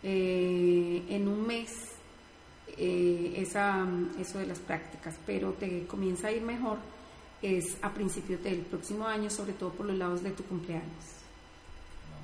[0.03, 1.71] eh, en un mes
[2.77, 3.87] eh, esa,
[4.19, 6.77] eso de las prácticas, pero te comienza a ir mejor
[7.41, 11.05] es a principios del próximo año, sobre todo por los lados de tu cumpleaños.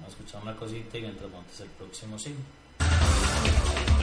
[0.03, 2.41] Vamos a escuchar una cosita y mientras montes el próximo signo.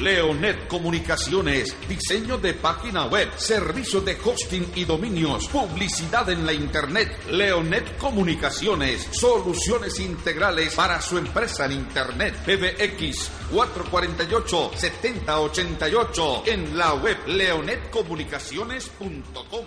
[0.00, 7.26] Leonet Comunicaciones, diseño de página web, servicio de hosting y dominios, publicidad en la internet.
[7.28, 12.34] Leonet Comunicaciones, soluciones integrales para su empresa en internet.
[12.46, 19.66] PBX 448 7088 en la web leonetcomunicaciones.com.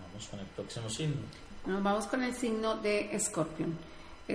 [0.00, 1.45] Vamos con el próximo signo.
[1.66, 3.76] Nos vamos con el signo de Scorpion.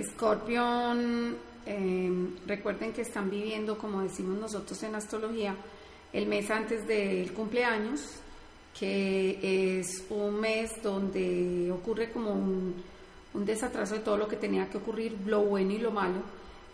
[0.00, 5.54] Scorpion Em, recuerden que están viviendo, como decimos nosotros en astrología,
[6.12, 8.00] el mes antes del cumpleaños,
[8.78, 12.74] que es un mes donde ocurre como un,
[13.34, 16.22] un desatraso de todo lo que tenía que ocurrir, lo bueno y lo malo.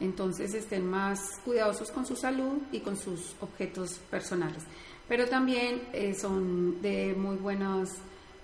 [0.01, 4.62] Entonces estén más cuidadosos con su salud y con sus objetos personales.
[5.07, 7.90] Pero también eh, son de muy buenos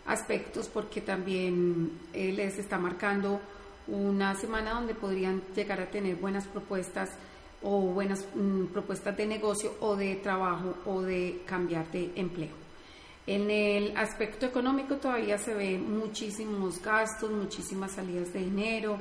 [0.07, 3.41] aspectos porque también eh, les está marcando
[3.87, 7.11] una semana donde podrían llegar a tener buenas propuestas
[7.63, 12.65] o buenas mm, propuestas de negocio o de trabajo o de cambiar de empleo.
[13.27, 18.99] En el aspecto económico todavía se ven muchísimos gastos, muchísimas salidas de dinero,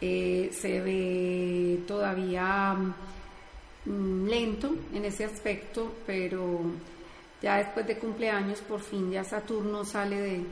[0.00, 2.76] eh, se ve todavía
[3.84, 6.60] mm, lento en ese aspecto, pero
[7.42, 10.44] Ya después de cumpleaños, por fin ya Saturno sale de,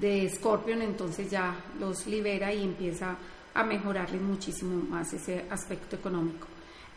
[0.00, 3.16] de Scorpion, entonces ya los libera y empieza
[3.54, 6.46] a mejorarles muchísimo más ese aspecto económico.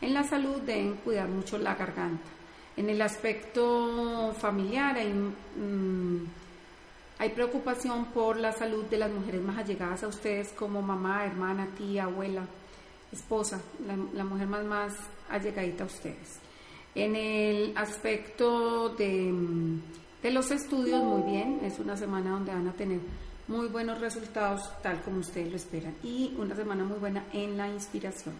[0.00, 2.28] En la salud deben cuidar mucho la garganta.
[2.76, 6.26] En el aspecto familiar hay, mm,
[7.18, 11.68] hay preocupación por la salud de las mujeres más allegadas a ustedes como mamá, hermana,
[11.76, 12.46] tía, abuela,
[13.10, 14.94] esposa, la, la mujer más, más
[15.30, 16.45] allegadita a ustedes.
[16.96, 19.32] En el aspecto de,
[20.22, 22.98] de los estudios, muy bien, es una semana donde van a tener
[23.48, 27.68] muy buenos resultados tal como ustedes lo esperan y una semana muy buena en la
[27.68, 28.34] inspiración.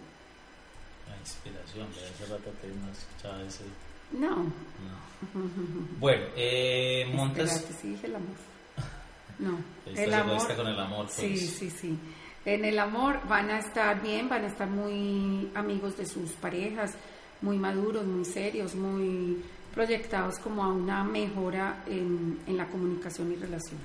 [1.08, 3.64] La inspiración, de hace rato que no escuchaba ese.
[4.12, 4.36] No.
[4.36, 5.06] No.
[6.00, 7.52] Bueno, eh, Montes.
[7.52, 8.36] Espérate, sí dije el amor.
[9.38, 10.28] No, el amor.
[10.36, 11.50] egoísta con el amor, Sí, pues.
[11.50, 11.98] sí, sí.
[12.46, 16.94] En el amor van a estar bien, van a estar muy amigos de sus parejas,
[17.42, 19.42] muy maduros, muy serios, muy
[19.75, 23.79] proyectados como a una mejora en, en la comunicación y relación.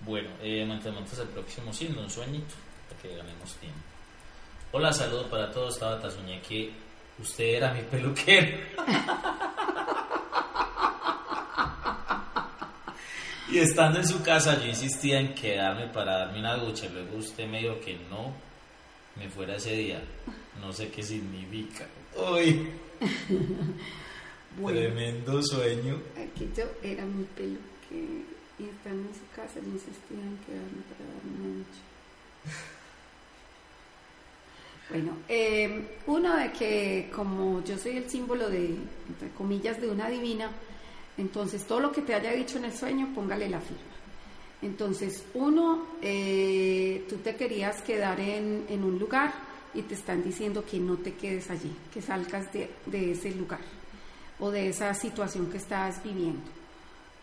[0.00, 2.54] Bueno, eh, Montes, el próximo signo, un sueñito,
[2.88, 3.78] para que ganemos tiempo.
[4.70, 5.78] Hola, saludo para todos.
[5.78, 6.70] Tabata, soñé que
[7.18, 8.58] usted era mi peluquero.
[13.50, 16.86] y estando en su casa, yo insistía en quedarme para darme una ducha.
[16.92, 18.32] Luego usted me dijo que no
[19.16, 20.00] me fuera ese día.
[20.60, 21.86] No sé qué significa.
[22.16, 22.68] Uy,
[24.60, 26.00] Bueno, tremendo sueño.
[26.16, 28.24] aquí yo era mi pelo que
[28.60, 31.80] y estando en su casa le insistían en quedarme para darme una noche.
[34.90, 38.74] Bueno, eh, uno de que como yo soy el símbolo de,
[39.06, 40.50] entre comillas, de una divina,
[41.18, 43.82] entonces todo lo que te haya dicho en el sueño, póngale la firma.
[44.62, 49.34] Entonces, uno, eh, tú te querías quedar en, en un lugar
[49.78, 53.60] y te están diciendo que no te quedes allí, que salgas de, de ese lugar
[54.40, 56.40] o de esa situación que estás viviendo.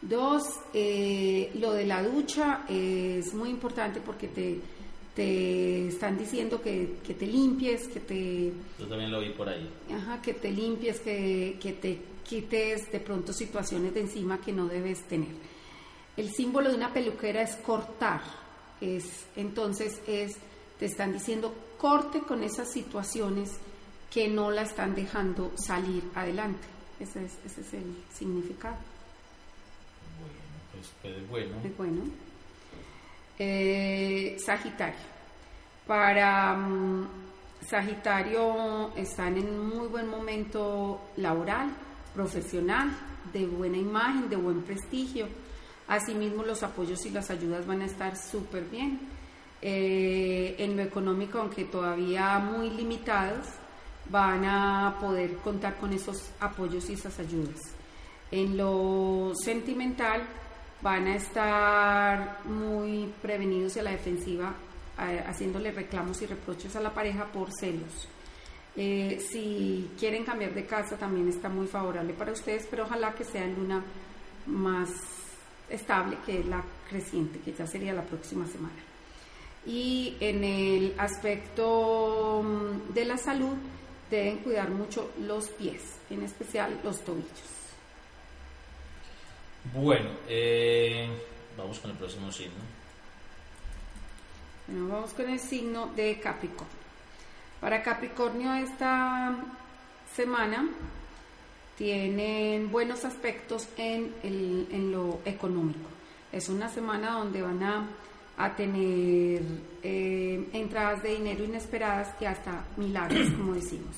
[0.02, 4.60] Dos, eh, lo de la ducha es muy importante porque te,
[5.16, 9.68] te están diciendo que, que te limpies, que te, Yo también lo vi por ahí.
[9.92, 14.68] ajá, que te limpies, que, que te quites de pronto situaciones de encima que no
[14.68, 15.34] debes tener.
[16.18, 18.22] El símbolo de una peluquera es cortar,
[18.82, 20.36] es, entonces es,
[20.80, 23.58] te están diciendo corte con esas situaciones
[24.12, 26.68] que no la están dejando salir adelante.
[27.00, 28.78] Ese es, ese es el significado.
[30.20, 30.36] Bueno,
[30.72, 31.56] pues, pues bueno.
[31.64, 32.02] Es bueno.
[33.38, 35.16] Eh, Sagitario.
[35.86, 37.08] Para mm,
[37.70, 41.70] Sagitario están en muy buen momento laboral,
[42.14, 42.90] profesional,
[43.34, 45.28] de buena imagen, de buen prestigio.
[45.88, 49.15] Asimismo, los apoyos y las ayudas van a estar súper bien.
[49.62, 53.48] Eh, en lo económico, aunque todavía muy limitados,
[54.10, 57.60] van a poder contar con esos apoyos y esas ayudas.
[58.32, 60.24] En lo sentimental
[60.82, 64.54] van a estar muy prevenidos y a la defensiva,
[65.00, 68.08] eh, haciéndole reclamos y reproches a la pareja por celos.
[68.76, 73.24] Eh, si quieren cambiar de casa también está muy favorable para ustedes, pero ojalá que
[73.24, 73.84] sea en luna
[74.48, 74.90] más
[75.70, 78.95] estable que la creciente, que ya sería la próxima semana.
[79.66, 83.56] Y en el aspecto mm, de la salud
[84.12, 87.30] deben cuidar mucho los pies, en especial los tobillos.
[89.74, 91.10] Bueno, eh,
[91.58, 92.54] vamos con el próximo signo.
[94.68, 96.76] Bueno, vamos con el signo de Capricornio.
[97.60, 99.36] Para Capricornio esta
[100.16, 100.70] semana
[101.78, 105.90] tienen buenos aspectos en, el- en lo económico.
[106.32, 107.88] Es una semana donde van a,
[108.38, 109.42] a tener
[109.82, 113.96] eh, entradas de dinero inesperadas y hasta milagros, como decimos.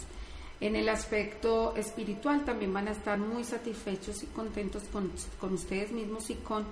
[0.60, 5.91] En el aspecto espiritual también van a estar muy satisfechos y contentos con, con ustedes
[5.91, 6.65] mismos y con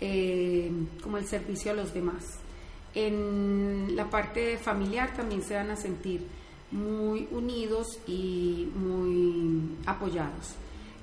[0.00, 0.70] eh,
[1.02, 2.24] como el servicio a los demás.
[2.94, 6.26] En la parte familiar también se van a sentir
[6.70, 10.54] muy unidos y muy apoyados.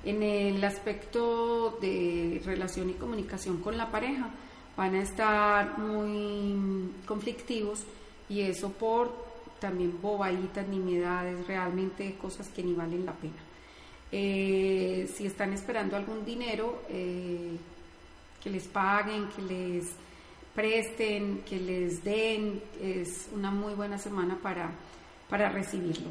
[0.04, 4.30] En el aspecto de relación y comunicación con la pareja
[4.76, 7.84] van a estar muy conflictivos
[8.28, 9.26] y eso por
[9.58, 13.34] también bobaditas, nimiedades, realmente cosas que ni valen la pena.
[14.12, 17.56] Eh, si están esperando algún dinero, eh,
[18.42, 19.86] que les paguen, que les
[20.54, 24.70] presten, que les den, es una muy buena semana para,
[25.28, 26.08] para recibirlo.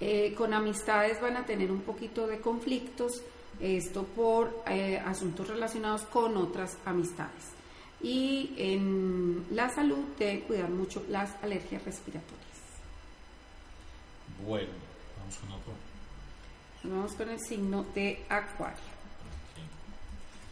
[0.00, 3.22] Eh, con amistades van a tener un poquito de conflictos,
[3.60, 4.62] esto por
[5.04, 7.59] asuntos relacionados con otras amistades.
[8.02, 12.40] Y en la salud deben cuidar mucho las alergias respiratorias.
[14.46, 14.70] Bueno,
[15.18, 15.72] vamos con otro.
[16.82, 18.78] Vamos con el signo de Acuario.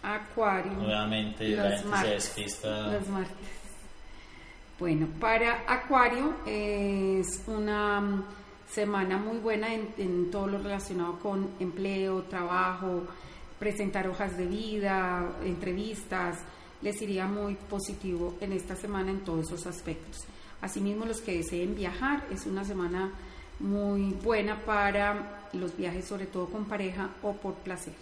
[0.02, 0.72] Acuario.
[0.72, 2.34] Nuevamente la los se martes.
[2.36, 2.92] despista.
[2.92, 3.48] Los martes.
[4.78, 8.24] Bueno, para Acuario es una mm,
[8.70, 13.04] semana muy buena en, en todo lo relacionado con empleo, trabajo,
[13.58, 16.38] presentar hojas de vida, entrevistas.
[16.82, 20.24] Les iría muy positivo en esta semana en todos esos aspectos.
[20.60, 23.12] Asimismo, los que deseen viajar, es una semana
[23.60, 27.94] muy buena para los viajes, sobre todo con pareja o por placer.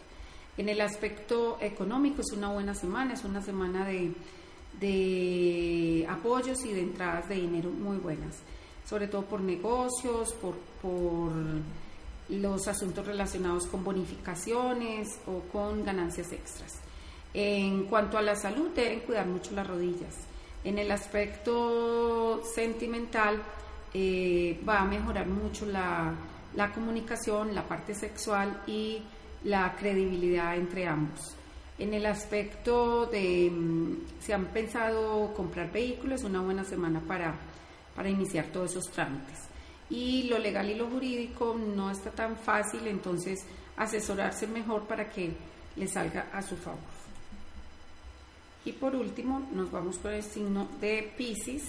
[0.56, 4.12] En el aspecto económico es una buena semana, es una semana de,
[4.80, 8.36] de apoyos y de entradas de dinero muy buenas,
[8.88, 11.32] sobre todo por negocios, por, por
[12.30, 16.85] los asuntos relacionados con bonificaciones o con ganancias extras.
[17.34, 20.14] En cuanto a la salud, deben cuidar mucho las rodillas.
[20.64, 23.42] En el aspecto sentimental,
[23.94, 26.14] eh, va a mejorar mucho la,
[26.54, 29.02] la comunicación, la parte sexual y
[29.44, 31.34] la credibilidad entre ambos.
[31.78, 37.34] En el aspecto de mm, si han pensado comprar vehículos, una buena semana para,
[37.94, 39.38] para iniciar todos esos trámites.
[39.90, 43.46] Y lo legal y lo jurídico no está tan fácil, entonces
[43.76, 45.32] asesorarse mejor para que
[45.76, 46.95] le salga a su favor.
[48.66, 51.62] Y por último, nos vamos con el signo de Pisces.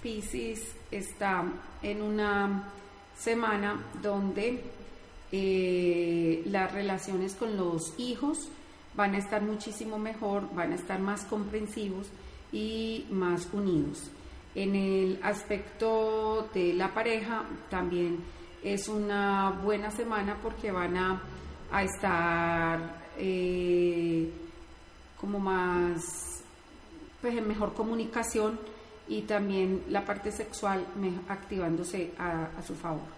[0.00, 1.44] Pisces está
[1.82, 2.70] en una
[3.18, 4.62] semana donde
[5.32, 8.48] eh, las relaciones con los hijos
[8.94, 12.06] van a estar muchísimo mejor, van a estar más comprensivos
[12.52, 14.08] y más unidos.
[14.54, 18.18] En el aspecto de la pareja también
[18.62, 21.22] es una buena semana porque van a,
[21.72, 24.30] a estar eh,
[25.20, 26.02] como más,
[27.20, 28.58] pues en mejor comunicación
[29.08, 30.84] y también la parte sexual
[31.28, 33.16] activándose a, a su favor.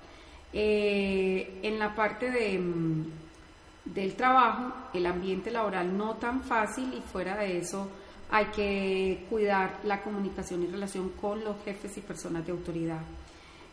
[0.53, 3.05] Eh, en la parte de, mm,
[3.85, 7.89] del trabajo, el ambiente laboral no tan fácil y fuera de eso
[8.31, 13.01] hay que cuidar la comunicación y relación con los jefes y personas de autoridad.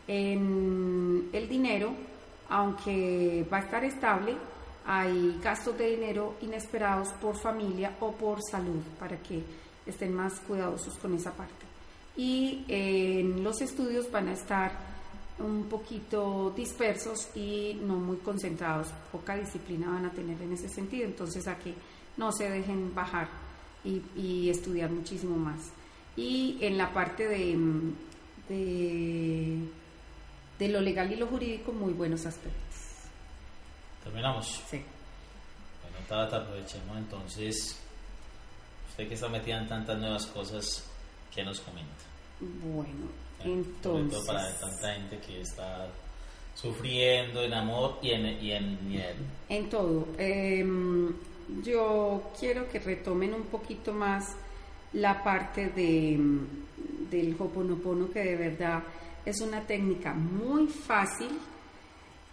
[0.08, 1.92] En el dinero,
[2.48, 4.36] aunque va a estar estable,
[4.86, 9.42] hay gastos de dinero inesperados por familia o por salud para que
[9.84, 11.66] estén más cuidadosos con esa parte.
[12.16, 14.72] Y en los estudios van a estar
[15.38, 21.04] un poquito dispersos y no muy concentrados, poca disciplina van a tener en ese sentido,
[21.04, 21.74] entonces a que
[22.16, 23.28] no se dejen bajar
[23.84, 25.60] y, estudiar muchísimo más.
[26.16, 27.56] Y en la parte de,
[30.58, 32.65] de lo legal y lo jurídico, muy buenos aspectos.
[34.06, 34.62] Terminamos.
[34.70, 34.80] Sí.
[35.82, 37.76] Bueno, Tabata, aprovechemos entonces.
[38.90, 40.88] Usted que está metida en tantas nuevas cosas,
[41.34, 42.04] ¿qué nos comenta?
[42.40, 44.18] Bueno, Sobre entonces...
[44.18, 45.88] todo para tanta gente que está
[46.54, 49.16] sufriendo en amor y en, y en miel.
[49.48, 50.06] En todo.
[50.18, 51.12] Em,
[51.64, 54.36] yo quiero que retomen un poquito más
[54.92, 56.16] la parte de,
[57.10, 58.84] del Hoponopono, que de verdad
[59.24, 61.40] es una técnica muy fácil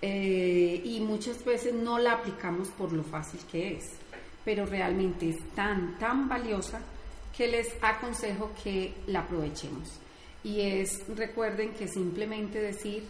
[0.05, 3.85] eh, y muchas veces no la aplicamos por lo fácil que es,
[4.43, 6.81] pero realmente es tan, tan valiosa
[7.35, 10.01] que les aconsejo que la aprovechemos.
[10.43, 13.05] Y es, recuerden que simplemente decir,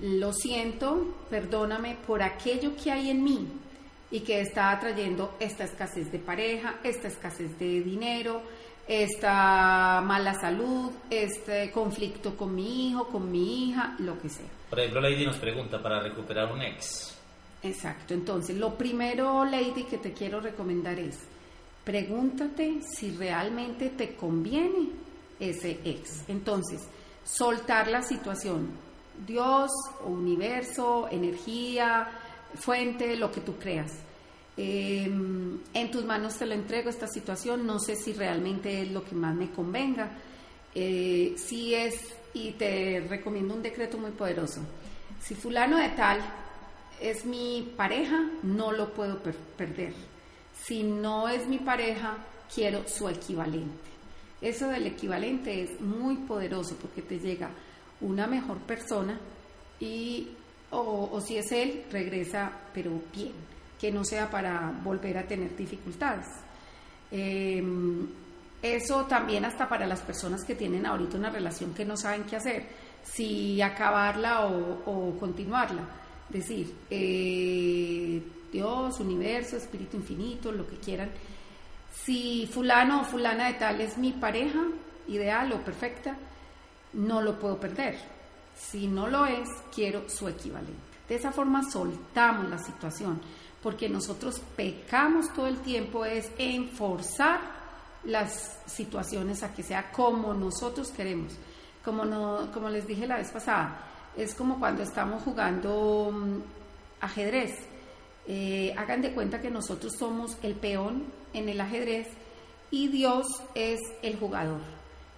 [0.00, 3.48] lo siento, perdóname por aquello que hay en mí
[4.12, 8.42] y que está trayendo esta escasez de pareja, esta escasez de dinero,
[8.86, 14.61] esta mala salud, este conflicto con mi hijo, con mi hija, lo que sea.
[14.72, 17.14] Por ejemplo, Lady nos pregunta para recuperar un ex.
[17.62, 21.18] Exacto, entonces lo primero, Lady, que te quiero recomendar es,
[21.84, 24.88] pregúntate si realmente te conviene
[25.38, 26.26] ese ex.
[26.26, 26.88] Entonces,
[27.22, 28.70] soltar la situación,
[29.26, 29.70] Dios,
[30.06, 32.08] universo, energía,
[32.54, 33.92] fuente, lo que tú creas.
[34.56, 39.04] Eh, en tus manos te lo entrego esta situación, no sé si realmente es lo
[39.04, 40.12] que más me convenga.
[40.74, 44.60] Eh, si es, y te recomiendo un decreto muy poderoso,
[45.20, 46.20] si fulano de tal
[47.00, 49.92] es mi pareja, no lo puedo per- perder.
[50.64, 52.16] Si no es mi pareja,
[52.54, 53.90] quiero su equivalente.
[54.40, 57.50] Eso del equivalente es muy poderoso porque te llega
[58.00, 59.18] una mejor persona
[59.80, 60.28] y,
[60.70, 63.32] o, si es él, regresa, pero bien,
[63.80, 66.26] que no sea para volver a tener dificultades.
[67.10, 67.62] Eh,
[68.62, 72.36] eso también hasta para las personas que tienen ahorita una relación que no saben qué
[72.36, 72.66] hacer,
[73.02, 75.82] si acabarla o, continuarla.
[76.28, 81.10] Decir, eh, Dios, universo, espíritu infinito, lo que quieran.
[81.92, 84.62] Si fulano o fulana de tal es mi pareja
[85.08, 86.16] ideal o perfecta,
[86.92, 87.98] no lo puedo perder.
[88.54, 90.72] Si no lo es, quiero su equivalente.
[91.08, 93.20] De esa forma soltamos la situación,
[93.62, 97.61] porque nosotros pecamos todo el tiempo es en forzar
[98.04, 101.32] las situaciones a que sea como nosotros queremos.
[101.84, 103.76] Como, no, como les dije la vez pasada,
[104.16, 106.38] es como cuando estamos jugando mm,
[107.00, 107.52] ajedrez.
[108.26, 112.08] Eh, hagan de cuenta que nosotros somos el peón en el ajedrez
[112.70, 114.60] y Dios es el jugador.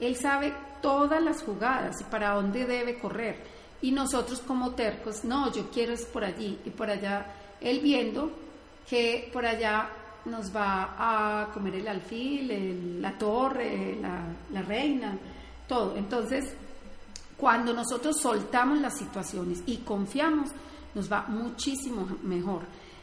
[0.00, 3.42] Él sabe todas las jugadas y para dónde debe correr.
[3.82, 7.26] Y nosotros como tercos, no, yo quiero es por allí y por allá
[7.60, 8.30] él viendo
[8.88, 9.90] que por allá
[10.26, 15.16] nos va a comer el alfil, la torre, la, reina,
[15.68, 15.96] todo.
[15.96, 16.54] Entonces,
[17.36, 20.50] cuando nosotros soltamos las situaciones y confiamos,
[20.94, 22.62] nos va muchísimo mejor.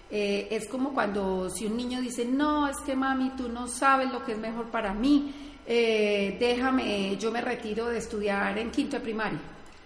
[0.09, 4.11] Eh, es como cuando si un niño dice, no, es que mami, tú no sabes
[4.11, 5.33] lo que es mejor para mí,
[5.65, 9.39] eh, déjame, yo me retiro de estudiar en quinto de primaria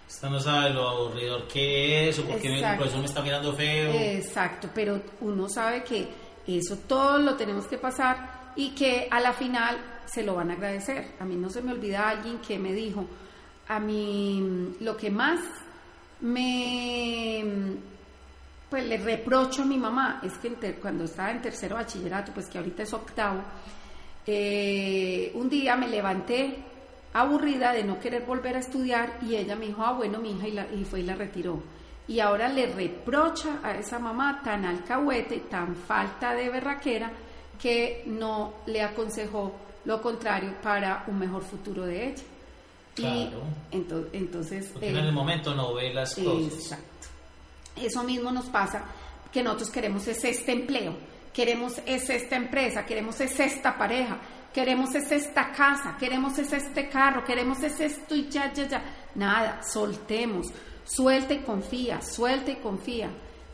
[0.08, 3.52] Usted no sabe lo aburridor que es o por qué el profesor me está mirando
[3.52, 3.92] feo.
[3.92, 6.06] Exacto, pero uno sabe que
[6.46, 9.76] eso todo lo tenemos que pasar y que a la final
[10.06, 11.14] se lo van a agradecer.
[11.18, 13.06] A mí no se me olvida alguien que me dijo,
[13.68, 15.40] a mí lo que más
[16.20, 17.44] me
[18.70, 22.58] pues le reprocho a mi mamá es que cuando estaba en tercero bachillerato, pues que
[22.58, 23.40] ahorita es octavo,
[24.26, 26.56] eh, un día me levanté
[27.12, 30.48] aburrida de no querer volver a estudiar y ella me dijo, ah, bueno, mi hija,
[30.48, 31.62] y, la, y fue y la retiró.
[32.08, 37.10] Y ahora le reprocha a esa mamá tan alcahuete, tan falta de berraquera,
[37.60, 39.52] que no le aconsejó
[39.84, 42.22] lo contrario para un mejor futuro de ella.
[42.94, 43.42] Claro.
[43.70, 43.76] Y
[44.16, 44.70] entonces...
[44.72, 46.52] Porque en el momento no ve las cosas.
[46.54, 47.08] Exacto.
[47.76, 48.84] Eso mismo nos pasa,
[49.32, 50.94] que nosotros queremos es este empleo,
[51.32, 54.16] queremos es esta empresa, queremos es esta pareja,
[54.54, 58.82] queremos es esta casa, queremos es este carro, queremos es esto y ya, ya, ya.
[59.14, 60.46] Nada, soltemos,
[60.86, 63.10] suelta y confía, suelta y confía.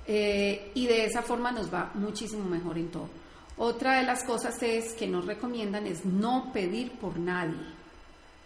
[0.07, 3.09] Eh, y de esa forma nos va muchísimo mejor en todo.
[3.57, 7.61] Otra de las cosas es que nos recomiendan es no pedir por nadie,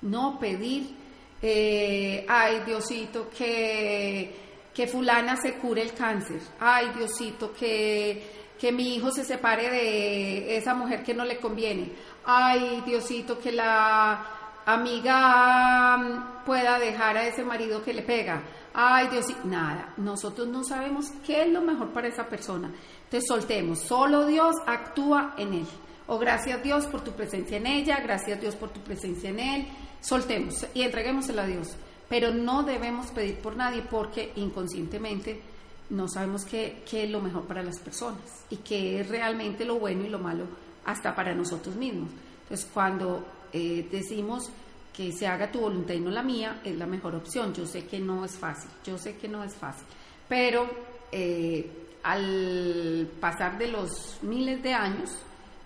[0.03, 0.95] no pedir,
[1.41, 4.35] eh, ay Diosito, que,
[4.75, 10.57] que fulana se cure el cáncer, ay Diosito, que, que mi hijo se separe de
[10.57, 11.93] esa mujer que no le conviene,
[12.25, 18.43] ay Diosito, que la amiga mm, pueda dejar a ese marido que le pega,
[18.79, 22.71] ay Diosito, nada, nosotros no sabemos qué es lo mejor para esa persona.
[23.05, 25.67] Entonces soltemos, solo Dios actúa en él.
[26.09, 29.67] O gracias Dios por tu presencia en ella, gracias Dios por tu presencia en él.
[30.01, 31.75] Soltemos y entreguémosela a Dios.
[32.09, 35.41] Pero no debemos pedir por nadie porque inconscientemente
[35.89, 39.79] no sabemos qué, qué es lo mejor para las personas y qué es realmente lo
[39.79, 40.45] bueno y lo malo
[40.85, 42.11] hasta para nosotros mismos.
[42.43, 44.51] Entonces, cuando eh, decimos
[44.97, 47.53] que se haga tu voluntad y no la mía, es la mejor opción.
[47.53, 49.87] Yo sé que no es fácil, yo sé que no es fácil,
[50.29, 50.67] pero
[51.13, 51.71] eh,
[52.03, 55.11] al pasar de los miles de años,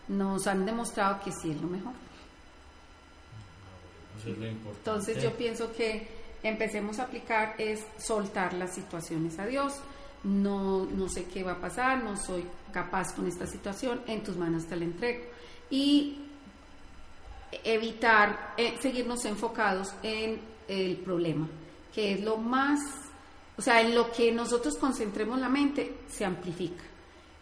[0.09, 1.93] nos han demostrado que sí es lo mejor.
[4.27, 6.09] Entonces yo pienso que
[6.43, 9.75] empecemos a aplicar es soltar las situaciones a Dios.
[10.25, 14.37] No, no sé qué va a pasar, no soy capaz con esta situación, en tus
[14.37, 15.25] manos te la entrego.
[15.71, 16.30] Y
[17.65, 21.49] evitar eh, seguirnos enfocados en el problema,
[21.93, 22.81] que es lo más,
[23.57, 26.85] o sea, en lo que nosotros concentremos la mente, se amplifica.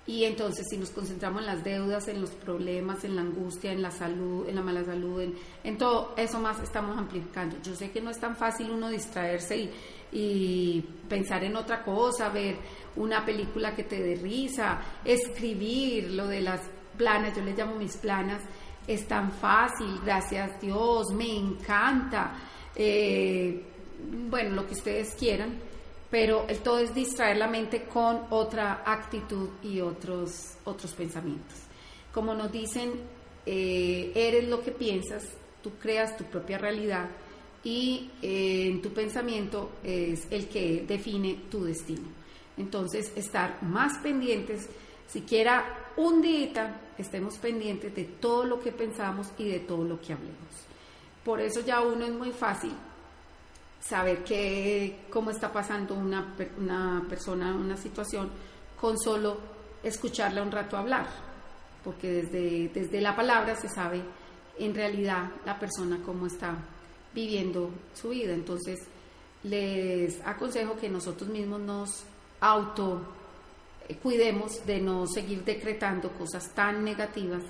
[0.07, 3.83] Y entonces si nos concentramos en las deudas, en los problemas, en la angustia, en
[3.83, 7.57] la salud, en la mala salud, en, en todo, eso más estamos amplificando.
[7.63, 9.71] Yo sé que no es tan fácil uno distraerse y,
[10.11, 12.57] y pensar en otra cosa, ver
[12.97, 16.63] una película que te dé risa, escribir lo de las
[16.97, 18.43] planas, yo les llamo mis planas,
[18.89, 22.32] es tan fácil, gracias Dios, me encanta,
[22.74, 23.62] eh,
[24.28, 25.59] bueno, lo que ustedes quieran,
[26.11, 31.59] pero el todo es distraer la mente con otra actitud y otros, otros pensamientos.
[32.12, 32.93] Como nos dicen,
[33.45, 35.24] eh, eres lo que piensas,
[35.62, 37.11] tú creas tu propia realidad
[37.62, 42.09] y eh, en tu pensamiento es el que define tu destino.
[42.57, 44.68] Entonces, estar más pendientes,
[45.09, 50.13] siquiera un día, estemos pendientes de todo lo que pensamos y de todo lo que
[50.13, 50.37] hablemos.
[51.25, 52.73] Por eso ya uno es muy fácil
[53.81, 58.31] saber que, cómo está pasando una, una persona, una situación,
[58.81, 59.39] con solo
[59.83, 61.07] escucharla un rato hablar,
[61.83, 64.03] porque desde, desde la palabra se sabe
[64.59, 66.57] en realidad la persona cómo está
[67.15, 68.35] viviendo su vida.
[68.35, 68.79] Entonces,
[69.43, 72.05] les aconsejo que nosotros mismos nos
[72.41, 73.18] auto
[73.97, 77.43] cuidemos de no seguir decretando cosas tan negativas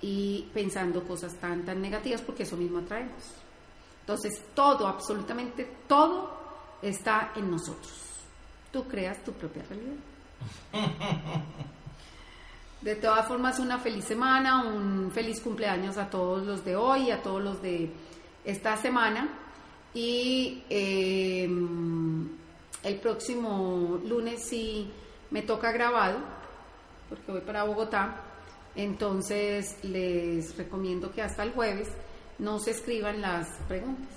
[0.00, 3.22] y pensando cosas tan tan negativas porque eso mismo atraemos.
[4.00, 6.30] Entonces, todo, absolutamente todo
[6.80, 7.92] está en nosotros.
[8.72, 9.96] Tú creas tu propia realidad.
[12.80, 17.20] De todas formas, una feliz semana, un feliz cumpleaños a todos los de hoy, a
[17.20, 17.90] todos los de
[18.44, 19.28] esta semana.
[19.92, 21.48] Y eh,
[22.84, 24.88] el próximo lunes sí
[25.30, 26.18] me toca grabado,
[27.08, 28.24] porque voy para Bogotá.
[28.74, 31.88] Entonces les recomiendo que hasta el jueves
[32.38, 34.14] no se escriban las preguntas.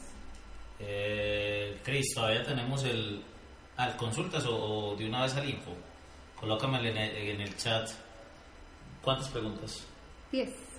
[0.80, 3.24] Eh, Cris, todavía tenemos el
[3.78, 5.72] al consultas o, de una vez al info.
[6.40, 7.90] Colócame en el, en el chat.
[9.02, 9.86] ¿Cuántas preguntas?
[10.32, 10.71] Diez.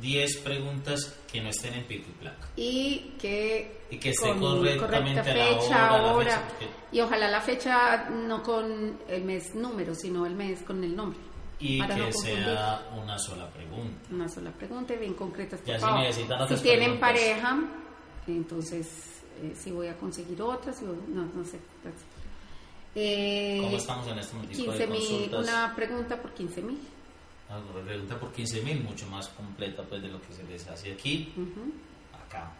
[0.00, 2.48] Diez preguntas que no estén en pico y placa.
[2.56, 6.48] Y que, y que esté correctamente fecha, la hora,
[6.92, 11.18] y ojalá la fecha no con el mes número, sino el mes con el nombre.
[11.60, 14.08] Y que sea una sola pregunta.
[14.12, 15.58] Una sola pregunta bien concreta.
[15.66, 17.58] Ya si necesitan Si tienen pareja,
[18.28, 18.86] entonces
[19.42, 21.58] eh, si voy a conseguir otras, no, no sé.
[22.94, 24.56] Eh, ¿Cómo estamos en este momento?
[24.56, 26.78] 15 mil, una pregunta por 15 mil.
[27.84, 31.32] Pregunta por 15 mil, mucho más completa pues de lo que se les hace aquí,
[32.12, 32.52] acá.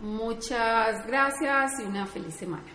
[0.00, 2.72] Muchas gracias y una feliz semana.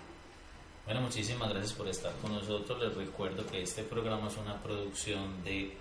[0.86, 2.80] Bueno, muchísimas gracias por estar con nosotros.
[2.80, 5.78] Les recuerdo que este programa es una producción de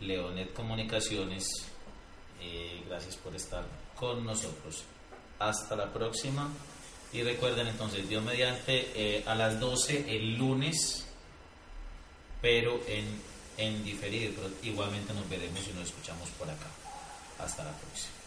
[0.00, 1.44] Leonet Comunicaciones.
[2.40, 3.64] Eh, gracias por estar
[3.96, 4.84] con nosotros.
[5.38, 6.48] Hasta la próxima.
[7.12, 11.06] Y recuerden entonces, Dios mediante, eh, a las 12 el lunes,
[12.40, 13.04] pero en,
[13.56, 14.32] en diferido.
[14.36, 16.66] Pero igualmente nos veremos y nos escuchamos por acá.
[17.38, 18.22] Hasta la próxima.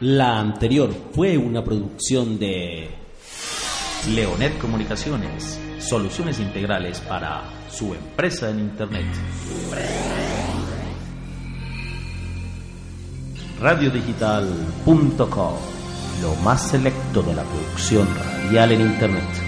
[0.00, 2.90] La anterior fue una producción de
[4.10, 9.06] Leonet Comunicaciones, soluciones integrales para su empresa en Internet.
[13.60, 15.54] Radiodigital.com,
[16.20, 19.45] lo más selecto de la producción radial en Internet.